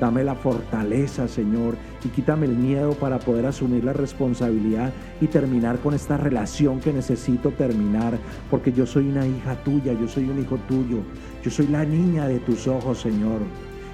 dame 0.00 0.22
la 0.24 0.34
fortaleza, 0.34 1.26
Señor, 1.28 1.76
y 2.04 2.08
quítame 2.08 2.46
el 2.46 2.56
miedo 2.56 2.92
para 2.92 3.18
poder 3.18 3.46
asumir 3.46 3.84
la 3.84 3.92
responsabilidad 3.92 4.92
y 5.20 5.26
terminar 5.26 5.78
con 5.80 5.94
esta 5.94 6.16
relación 6.16 6.80
que 6.80 6.92
necesito 6.92 7.50
terminar, 7.50 8.18
porque 8.50 8.72
yo 8.72 8.86
soy 8.86 9.08
una 9.08 9.26
hija 9.26 9.56
tuya, 9.64 9.92
yo 9.92 10.06
soy 10.06 10.28
un 10.28 10.40
hijo 10.40 10.56
tuyo, 10.68 10.98
yo 11.42 11.50
soy 11.50 11.66
la 11.66 11.84
niña 11.84 12.28
de 12.28 12.38
tus 12.38 12.68
ojos, 12.68 13.00
Señor, 13.00 13.40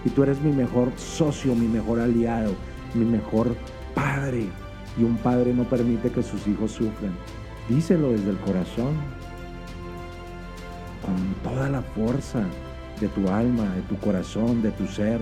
y 0.05 0.11
tú 0.11 0.23
eres 0.23 0.41
mi 0.43 0.53
mejor 0.53 0.91
socio, 0.97 1.55
mi 1.55 1.67
mejor 1.67 2.01
aliado, 2.01 2.53
mi 2.95 3.05
mejor 3.05 3.57
padre, 3.95 4.47
y 4.99 5.03
un 5.03 5.17
padre 5.17 5.55
no 5.55 5.65
permite 5.65 6.11
que 6.11 6.23
sus 6.23 6.47
hijos 6.47 6.73
sufran. 6.73 7.13
Díselo 7.69 8.11
desde 8.11 8.31
el 8.31 8.37
corazón 8.39 8.93
con 11.05 11.35
toda 11.43 11.69
la 11.69 11.83
fuerza 11.83 12.45
de 13.01 13.09
tu 13.09 13.29
alma, 13.29 13.69
de 13.75 13.83
tu 13.83 13.97
corazón, 13.97 14.63
de 14.63 14.71
tu 14.71 14.87
ser. 14.87 15.21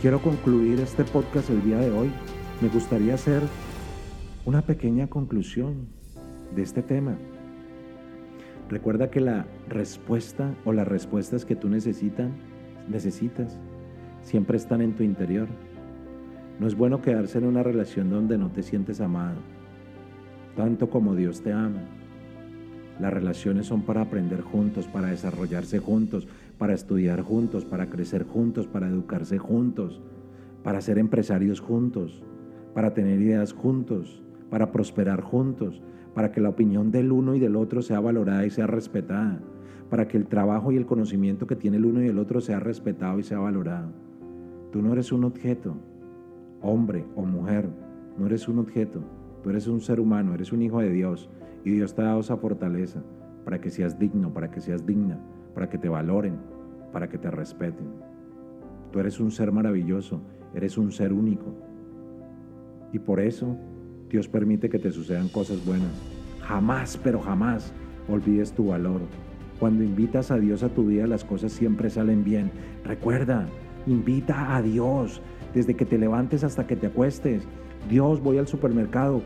Quiero 0.00 0.20
concluir 0.20 0.80
este 0.80 1.04
podcast 1.04 1.48
el 1.50 1.62
día 1.62 1.78
de 1.78 1.90
hoy. 1.90 2.10
Me 2.60 2.68
gustaría 2.68 3.14
hacer 3.14 3.42
una 4.44 4.62
pequeña 4.62 5.06
conclusión 5.06 5.86
de 6.54 6.62
este 6.62 6.82
tema. 6.82 7.16
Recuerda 8.68 9.10
que 9.10 9.20
la 9.20 9.46
respuesta 9.68 10.54
o 10.64 10.72
las 10.72 10.86
respuestas 10.86 11.44
que 11.44 11.56
tú 11.56 11.68
necesitas, 11.68 12.30
necesitas 12.88 13.58
siempre 14.22 14.56
están 14.56 14.80
en 14.80 14.94
tu 14.94 15.02
interior. 15.02 15.48
No 16.60 16.66
es 16.66 16.76
bueno 16.76 17.00
quedarse 17.00 17.38
en 17.38 17.46
una 17.46 17.62
relación 17.62 18.10
donde 18.10 18.38
no 18.38 18.50
te 18.50 18.62
sientes 18.62 19.00
amado, 19.00 19.40
tanto 20.56 20.88
como 20.88 21.14
Dios 21.14 21.42
te 21.42 21.52
ama. 21.52 21.82
Las 23.00 23.12
relaciones 23.12 23.66
son 23.66 23.82
para 23.82 24.02
aprender 24.02 24.40
juntos, 24.40 24.86
para 24.86 25.08
desarrollarse 25.08 25.80
juntos, 25.80 26.28
para 26.58 26.74
estudiar 26.74 27.22
juntos, 27.22 27.64
para 27.64 27.90
crecer 27.90 28.24
juntos, 28.24 28.68
para 28.68 28.88
educarse 28.88 29.38
juntos, 29.38 30.00
para 30.62 30.80
ser 30.80 30.98
empresarios 30.98 31.60
juntos, 31.60 32.22
para 32.72 32.94
tener 32.94 33.20
ideas 33.20 33.52
juntos, 33.52 34.22
para 34.48 34.70
prosperar 34.70 35.20
juntos, 35.22 35.82
para 36.14 36.30
que 36.30 36.40
la 36.40 36.50
opinión 36.50 36.92
del 36.92 37.10
uno 37.10 37.34
y 37.34 37.40
del 37.40 37.56
otro 37.56 37.82
sea 37.82 37.98
valorada 37.98 38.46
y 38.46 38.50
sea 38.50 38.68
respetada, 38.68 39.40
para 39.90 40.06
que 40.06 40.16
el 40.16 40.26
trabajo 40.26 40.70
y 40.70 40.76
el 40.76 40.86
conocimiento 40.86 41.48
que 41.48 41.56
tiene 41.56 41.76
el 41.76 41.86
uno 41.86 42.02
y 42.02 42.06
el 42.06 42.18
otro 42.18 42.40
sea 42.40 42.60
respetado 42.60 43.18
y 43.18 43.24
sea 43.24 43.40
valorado. 43.40 43.88
Tú 44.70 44.82
no 44.82 44.92
eres 44.92 45.10
un 45.10 45.24
objeto, 45.24 45.76
hombre 46.62 47.04
o 47.16 47.22
mujer, 47.22 47.68
no 48.16 48.26
eres 48.26 48.46
un 48.48 48.60
objeto, 48.60 49.02
tú 49.44 49.50
eres 49.50 49.68
un 49.68 49.82
ser 49.82 50.00
humano, 50.00 50.34
eres 50.34 50.52
un 50.52 50.62
hijo 50.62 50.80
de 50.80 50.90
Dios 50.90 51.28
y 51.64 51.70
Dios 51.70 51.94
te 51.94 52.00
ha 52.00 52.06
dado 52.06 52.20
esa 52.20 52.38
fortaleza 52.38 53.02
para 53.44 53.60
que 53.60 53.68
seas 53.68 53.98
digno, 53.98 54.32
para 54.32 54.50
que 54.50 54.62
seas 54.62 54.86
digna, 54.86 55.20
para 55.54 55.68
que 55.68 55.76
te 55.76 55.90
valoren, 55.90 56.38
para 56.92 57.10
que 57.10 57.18
te 57.18 57.30
respeten. 57.30 57.86
Tú 58.90 59.00
eres 59.00 59.20
un 59.20 59.30
ser 59.30 59.52
maravilloso, 59.52 60.22
eres 60.54 60.78
un 60.78 60.90
ser 60.92 61.12
único. 61.12 61.54
Y 62.90 62.98
por 62.98 63.20
eso 63.20 63.58
Dios 64.08 64.28
permite 64.28 64.70
que 64.70 64.78
te 64.78 64.90
sucedan 64.90 65.28
cosas 65.28 65.64
buenas. 65.66 65.92
Jamás, 66.40 66.98
pero 67.02 67.20
jamás 67.20 67.70
olvides 68.08 68.52
tu 68.52 68.68
valor. 68.68 69.02
Cuando 69.60 69.84
invitas 69.84 70.30
a 70.30 70.38
Dios 70.38 70.62
a 70.62 70.70
tu 70.70 70.86
vida, 70.86 71.06
las 71.06 71.22
cosas 71.22 71.52
siempre 71.52 71.90
salen 71.90 72.24
bien. 72.24 72.50
Recuerda, 72.82 73.46
invita 73.86 74.56
a 74.56 74.62
Dios 74.62 75.20
desde 75.52 75.74
que 75.74 75.84
te 75.84 75.98
levantes 75.98 76.44
hasta 76.44 76.66
que 76.66 76.76
te 76.76 76.86
acuestes. 76.86 77.46
Dios, 77.88 78.22
voy 78.22 78.38
al 78.38 78.46
supermercado. 78.46 79.22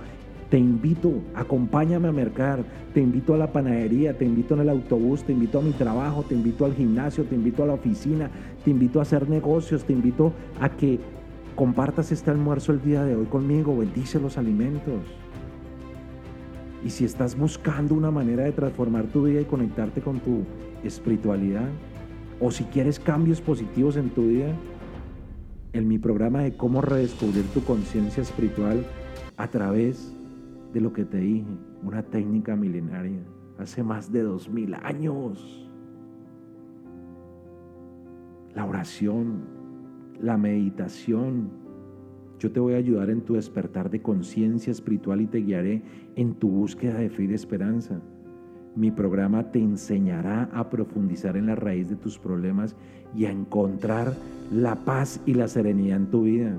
Te 0.50 0.58
invito, 0.58 1.12
acompáñame 1.34 2.08
a 2.08 2.12
mercar, 2.12 2.64
te 2.94 3.00
invito 3.00 3.34
a 3.34 3.38
la 3.38 3.52
panadería, 3.52 4.16
te 4.16 4.24
invito 4.24 4.54
en 4.54 4.60
el 4.60 4.70
autobús, 4.70 5.22
te 5.22 5.32
invito 5.32 5.58
a 5.58 5.62
mi 5.62 5.72
trabajo, 5.72 6.22
te 6.22 6.34
invito 6.34 6.64
al 6.64 6.74
gimnasio, 6.74 7.24
te 7.24 7.34
invito 7.34 7.62
a 7.62 7.66
la 7.66 7.74
oficina, 7.74 8.30
te 8.64 8.70
invito 8.70 8.98
a 8.98 9.02
hacer 9.02 9.28
negocios, 9.28 9.84
te 9.84 9.92
invito 9.92 10.32
a 10.58 10.70
que 10.70 10.98
compartas 11.54 12.12
este 12.12 12.30
almuerzo 12.30 12.72
el 12.72 12.80
día 12.80 13.04
de 13.04 13.14
hoy 13.14 13.26
conmigo, 13.26 13.76
bendice 13.76 14.18
los 14.18 14.38
alimentos. 14.38 15.02
Y 16.84 16.90
si 16.90 17.04
estás 17.04 17.36
buscando 17.36 17.94
una 17.94 18.10
manera 18.10 18.44
de 18.44 18.52
transformar 18.52 19.06
tu 19.06 19.24
vida 19.24 19.40
y 19.40 19.44
conectarte 19.44 20.00
con 20.00 20.20
tu 20.20 20.44
espiritualidad, 20.82 21.68
o 22.40 22.50
si 22.50 22.64
quieres 22.64 23.00
cambios 23.00 23.40
positivos 23.40 23.96
en 23.96 24.10
tu 24.10 24.28
vida, 24.28 24.54
en 25.72 25.88
mi 25.88 25.98
programa 25.98 26.42
de 26.42 26.56
cómo 26.56 26.80
redescubrir 26.80 27.44
tu 27.54 27.62
conciencia 27.62 28.22
espiritual 28.22 28.84
a 29.36 29.48
través 29.48 30.14
de 30.72 30.80
lo 30.80 30.92
que 30.92 31.04
te 31.04 31.18
dije, 31.18 31.46
una 31.82 32.02
técnica 32.02 32.56
milenaria, 32.56 33.22
hace 33.58 33.82
más 33.82 34.12
de 34.12 34.22
dos 34.22 34.48
mil 34.48 34.74
años. 34.74 35.68
La 38.54 38.64
oración, 38.64 39.44
la 40.20 40.36
meditación. 40.36 41.50
Yo 42.38 42.52
te 42.52 42.60
voy 42.60 42.74
a 42.74 42.78
ayudar 42.78 43.10
en 43.10 43.22
tu 43.22 43.34
despertar 43.34 43.90
de 43.90 44.00
conciencia 44.00 44.70
espiritual 44.70 45.20
y 45.20 45.26
te 45.26 45.38
guiaré 45.38 45.82
en 46.16 46.34
tu 46.34 46.48
búsqueda 46.48 46.98
de 46.98 47.10
fe 47.10 47.24
y 47.24 47.26
de 47.26 47.34
esperanza. 47.34 48.00
Mi 48.78 48.92
programa 48.92 49.50
te 49.50 49.58
enseñará 49.58 50.48
a 50.52 50.70
profundizar 50.70 51.36
en 51.36 51.46
la 51.46 51.56
raíz 51.56 51.88
de 51.88 51.96
tus 51.96 52.16
problemas 52.16 52.76
y 53.12 53.24
a 53.24 53.32
encontrar 53.32 54.14
la 54.52 54.76
paz 54.76 55.20
y 55.26 55.34
la 55.34 55.48
serenidad 55.48 55.96
en 55.96 56.06
tu 56.06 56.22
vida. 56.22 56.56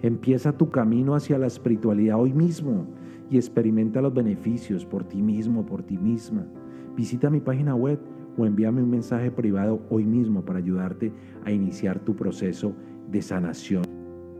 Empieza 0.00 0.56
tu 0.56 0.70
camino 0.70 1.16
hacia 1.16 1.36
la 1.36 1.48
espiritualidad 1.48 2.20
hoy 2.20 2.32
mismo 2.32 2.86
y 3.28 3.38
experimenta 3.38 4.00
los 4.00 4.14
beneficios 4.14 4.86
por 4.86 5.02
ti 5.02 5.20
mismo, 5.20 5.66
por 5.66 5.82
ti 5.82 5.98
misma. 5.98 6.46
Visita 6.96 7.28
mi 7.28 7.40
página 7.40 7.74
web 7.74 7.98
o 8.36 8.46
envíame 8.46 8.80
un 8.80 8.90
mensaje 8.90 9.32
privado 9.32 9.80
hoy 9.90 10.04
mismo 10.04 10.44
para 10.44 10.60
ayudarte 10.60 11.10
a 11.44 11.50
iniciar 11.50 11.98
tu 11.98 12.14
proceso 12.14 12.72
de 13.10 13.20
sanación. 13.20 13.82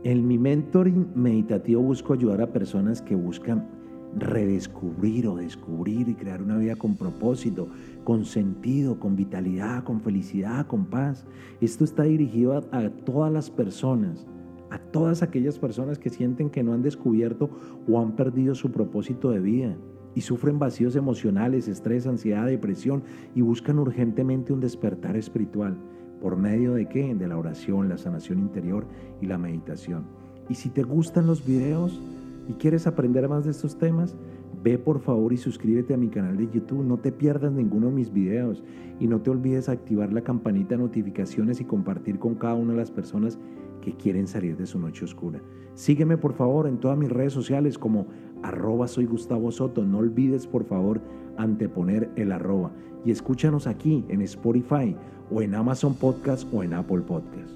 En 0.05 0.25
mi 0.25 0.37
mentoring 0.37 1.09
meditativo 1.15 1.81
busco 1.81 2.13
ayudar 2.13 2.41
a 2.41 2.53
personas 2.53 3.01
que 3.01 3.15
buscan 3.15 3.67
redescubrir 4.15 5.27
o 5.27 5.35
descubrir 5.35 6.09
y 6.09 6.15
crear 6.15 6.41
una 6.41 6.57
vida 6.57 6.75
con 6.75 6.95
propósito, 6.95 7.67
con 8.03 8.25
sentido, 8.25 8.99
con 8.99 9.15
vitalidad, 9.15 9.83
con 9.83 10.01
felicidad, 10.01 10.67
con 10.67 10.85
paz. 10.85 11.25
Esto 11.61 11.83
está 11.83 12.03
dirigido 12.03 12.57
a, 12.71 12.89
todas 12.89 13.31
las 13.31 13.49
personas 13.49 14.27
a 14.71 14.77
todas 14.77 15.23
aquellas 15.23 15.57
personas 15.57 15.97
que 15.97 16.11
sienten 16.11 16.51
que 16.51 16.61
no 16.61 16.73
han 16.73 16.83
descubierto 16.83 17.49
o 17.87 17.99
han 17.99 18.15
perdido 18.15 18.53
su 18.53 18.71
propósito 18.71 19.31
de 19.31 19.39
vida 19.39 19.75
y 20.13 20.21
sufren 20.21 20.59
vacíos 20.59 20.95
emocionales, 20.95 21.67
estrés, 21.67 22.05
ansiedad, 22.05 22.45
depresión 22.45 23.01
y 23.33 23.41
buscan 23.41 23.79
urgentemente 23.79 24.53
un 24.53 24.59
despertar 24.59 25.15
espiritual. 25.15 25.75
¿Por 26.21 26.35
medio 26.35 26.73
de 26.73 26.87
qué? 26.87 27.15
De 27.15 27.27
la 27.27 27.37
oración, 27.37 27.89
la 27.89 27.97
sanación 27.97 28.39
interior 28.39 28.85
y 29.21 29.25
la 29.25 29.39
meditación. 29.39 30.03
Y 30.49 30.55
si 30.55 30.69
te 30.69 30.83
gustan 30.83 31.25
los 31.25 31.45
videos 31.45 31.99
y 32.49 32.53
quieres 32.53 32.87
aprender 32.87 33.29
más 33.29 33.45
de 33.45 33.51
estos 33.51 33.77
temas, 33.77 34.17
ve 34.63 34.79
por 34.79 34.99
favor 34.99 35.31
y 35.31 35.37
suscríbete 35.37 35.93
a 35.93 35.97
mi 35.97 36.09
canal 36.09 36.35
de 36.35 36.49
YouTube. 36.49 36.83
No 36.83 36.97
te 36.97 37.11
pierdas 37.11 37.53
ninguno 37.53 37.87
de 37.87 37.93
mis 37.93 38.11
videos 38.11 38.63
y 38.99 39.07
no 39.07 39.21
te 39.21 39.29
olvides 39.29 39.69
activar 39.69 40.11
la 40.11 40.21
campanita 40.21 40.75
de 40.75 40.81
notificaciones 40.81 41.61
y 41.61 41.65
compartir 41.65 42.17
con 42.17 42.33
cada 42.33 42.55
una 42.55 42.71
de 42.71 42.79
las 42.79 42.89
personas 42.89 43.37
que 43.81 43.93
quieren 43.93 44.27
salir 44.27 44.57
de 44.57 44.65
su 44.65 44.79
noche 44.79 45.05
oscura. 45.05 45.39
Sígueme 45.75 46.17
por 46.17 46.33
favor 46.33 46.65
en 46.65 46.79
todas 46.79 46.97
mis 46.97 47.11
redes 47.11 47.33
sociales 47.33 47.77
como 47.77 48.07
arroba 48.41 48.87
soy 48.87 49.05
Gustavo 49.05 49.51
Soto. 49.51 49.85
No 49.85 49.99
olvides 49.99 50.47
por 50.47 50.65
favor 50.65 51.01
anteponer 51.37 52.09
el 52.15 52.31
arroba. 52.31 52.71
Y 53.05 53.11
escúchanos 53.11 53.67
aquí 53.67 54.03
en 54.09 54.23
Spotify 54.23 54.95
o 55.29 55.43
en 55.43 55.53
Amazon 55.53 55.93
Podcast 55.93 56.51
o 56.51 56.63
en 56.63 56.73
Apple 56.73 57.01
Podcast. 57.01 57.53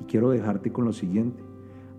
Y 0.00 0.04
quiero 0.04 0.30
dejarte 0.30 0.70
con 0.70 0.84
lo 0.84 0.92
siguiente. 0.92 1.42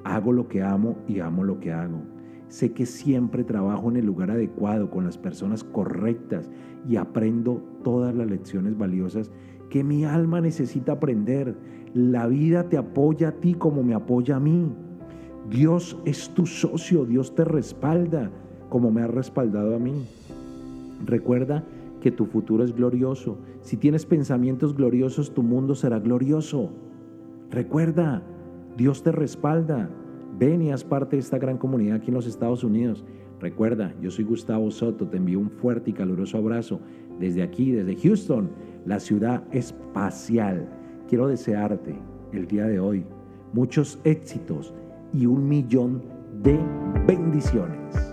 Hago 0.06 0.32
lo 0.32 0.48
que 0.48 0.64
amo 0.64 0.98
y 1.08 1.20
amo 1.20 1.44
lo 1.44 1.60
que 1.60 1.72
hago. 1.72 2.13
Sé 2.54 2.72
que 2.72 2.86
siempre 2.86 3.44
trabajo 3.44 3.90
en 3.90 3.98
el 3.98 4.06
lugar 4.06 4.30
adecuado, 4.30 4.92
con 4.92 5.06
las 5.06 5.18
personas 5.18 5.64
correctas 5.64 6.52
y 6.88 6.98
aprendo 6.98 7.64
todas 7.84 8.14
las 8.14 8.30
lecciones 8.30 8.78
valiosas 8.78 9.32
que 9.72 9.84
mi 9.84 10.06
alma 10.06 10.40
necesita 10.40 10.92
aprender. 10.92 11.56
La 11.96 12.28
vida 12.28 12.70
te 12.70 12.78
apoya 12.78 13.30
a 13.30 13.32
ti 13.32 13.56
como 13.56 13.82
me 13.82 13.96
apoya 13.96 14.36
a 14.36 14.40
mí. 14.40 14.72
Dios 15.50 15.98
es 16.06 16.30
tu 16.30 16.46
socio, 16.46 17.06
Dios 17.06 17.34
te 17.34 17.44
respalda 17.44 18.30
como 18.70 18.92
me 18.92 19.02
ha 19.02 19.08
respaldado 19.08 19.76
a 19.76 19.80
mí. 19.80 20.06
Recuerda 21.04 21.64
que 22.02 22.12
tu 22.12 22.28
futuro 22.28 22.64
es 22.64 22.76
glorioso. 22.76 23.40
Si 23.62 23.78
tienes 23.78 24.06
pensamientos 24.06 24.76
gloriosos, 24.76 25.34
tu 25.34 25.42
mundo 25.42 25.74
será 25.74 25.98
glorioso. 25.98 26.70
Recuerda, 27.50 28.22
Dios 28.78 29.02
te 29.02 29.12
respalda. 29.12 29.90
Ven 30.38 30.62
y 30.62 30.72
haz 30.72 30.84
parte 30.84 31.16
de 31.16 31.22
esta 31.22 31.38
gran 31.38 31.58
comunidad 31.58 31.98
aquí 31.98 32.08
en 32.08 32.16
los 32.16 32.28
Estados 32.28 32.64
Unidos. 32.64 33.04
Recuerda, 33.40 33.94
yo 34.02 34.10
soy 34.10 34.26
Gustavo 34.26 34.72
Soto, 34.72 35.08
te 35.08 35.18
envío 35.18 35.40
un 35.40 35.50
fuerte 35.50 35.92
y 35.92 35.94
caluroso 35.94 36.38
abrazo 36.38 36.80
desde 37.20 37.44
aquí, 37.44 37.72
desde 37.72 37.96
Houston, 37.96 38.50
la 38.86 39.00
ciudad 39.00 39.44
espacial. 39.52 40.68
Quiero 41.08 41.28
desearte 41.28 41.96
el 42.32 42.48
día 42.48 42.66
de 42.66 42.80
hoy 42.80 43.06
muchos 43.54 44.00
éxitos 44.04 44.74
y 45.14 45.26
un 45.26 45.48
millón 45.48 46.02
de 46.42 46.60
bendiciones. 47.06 48.13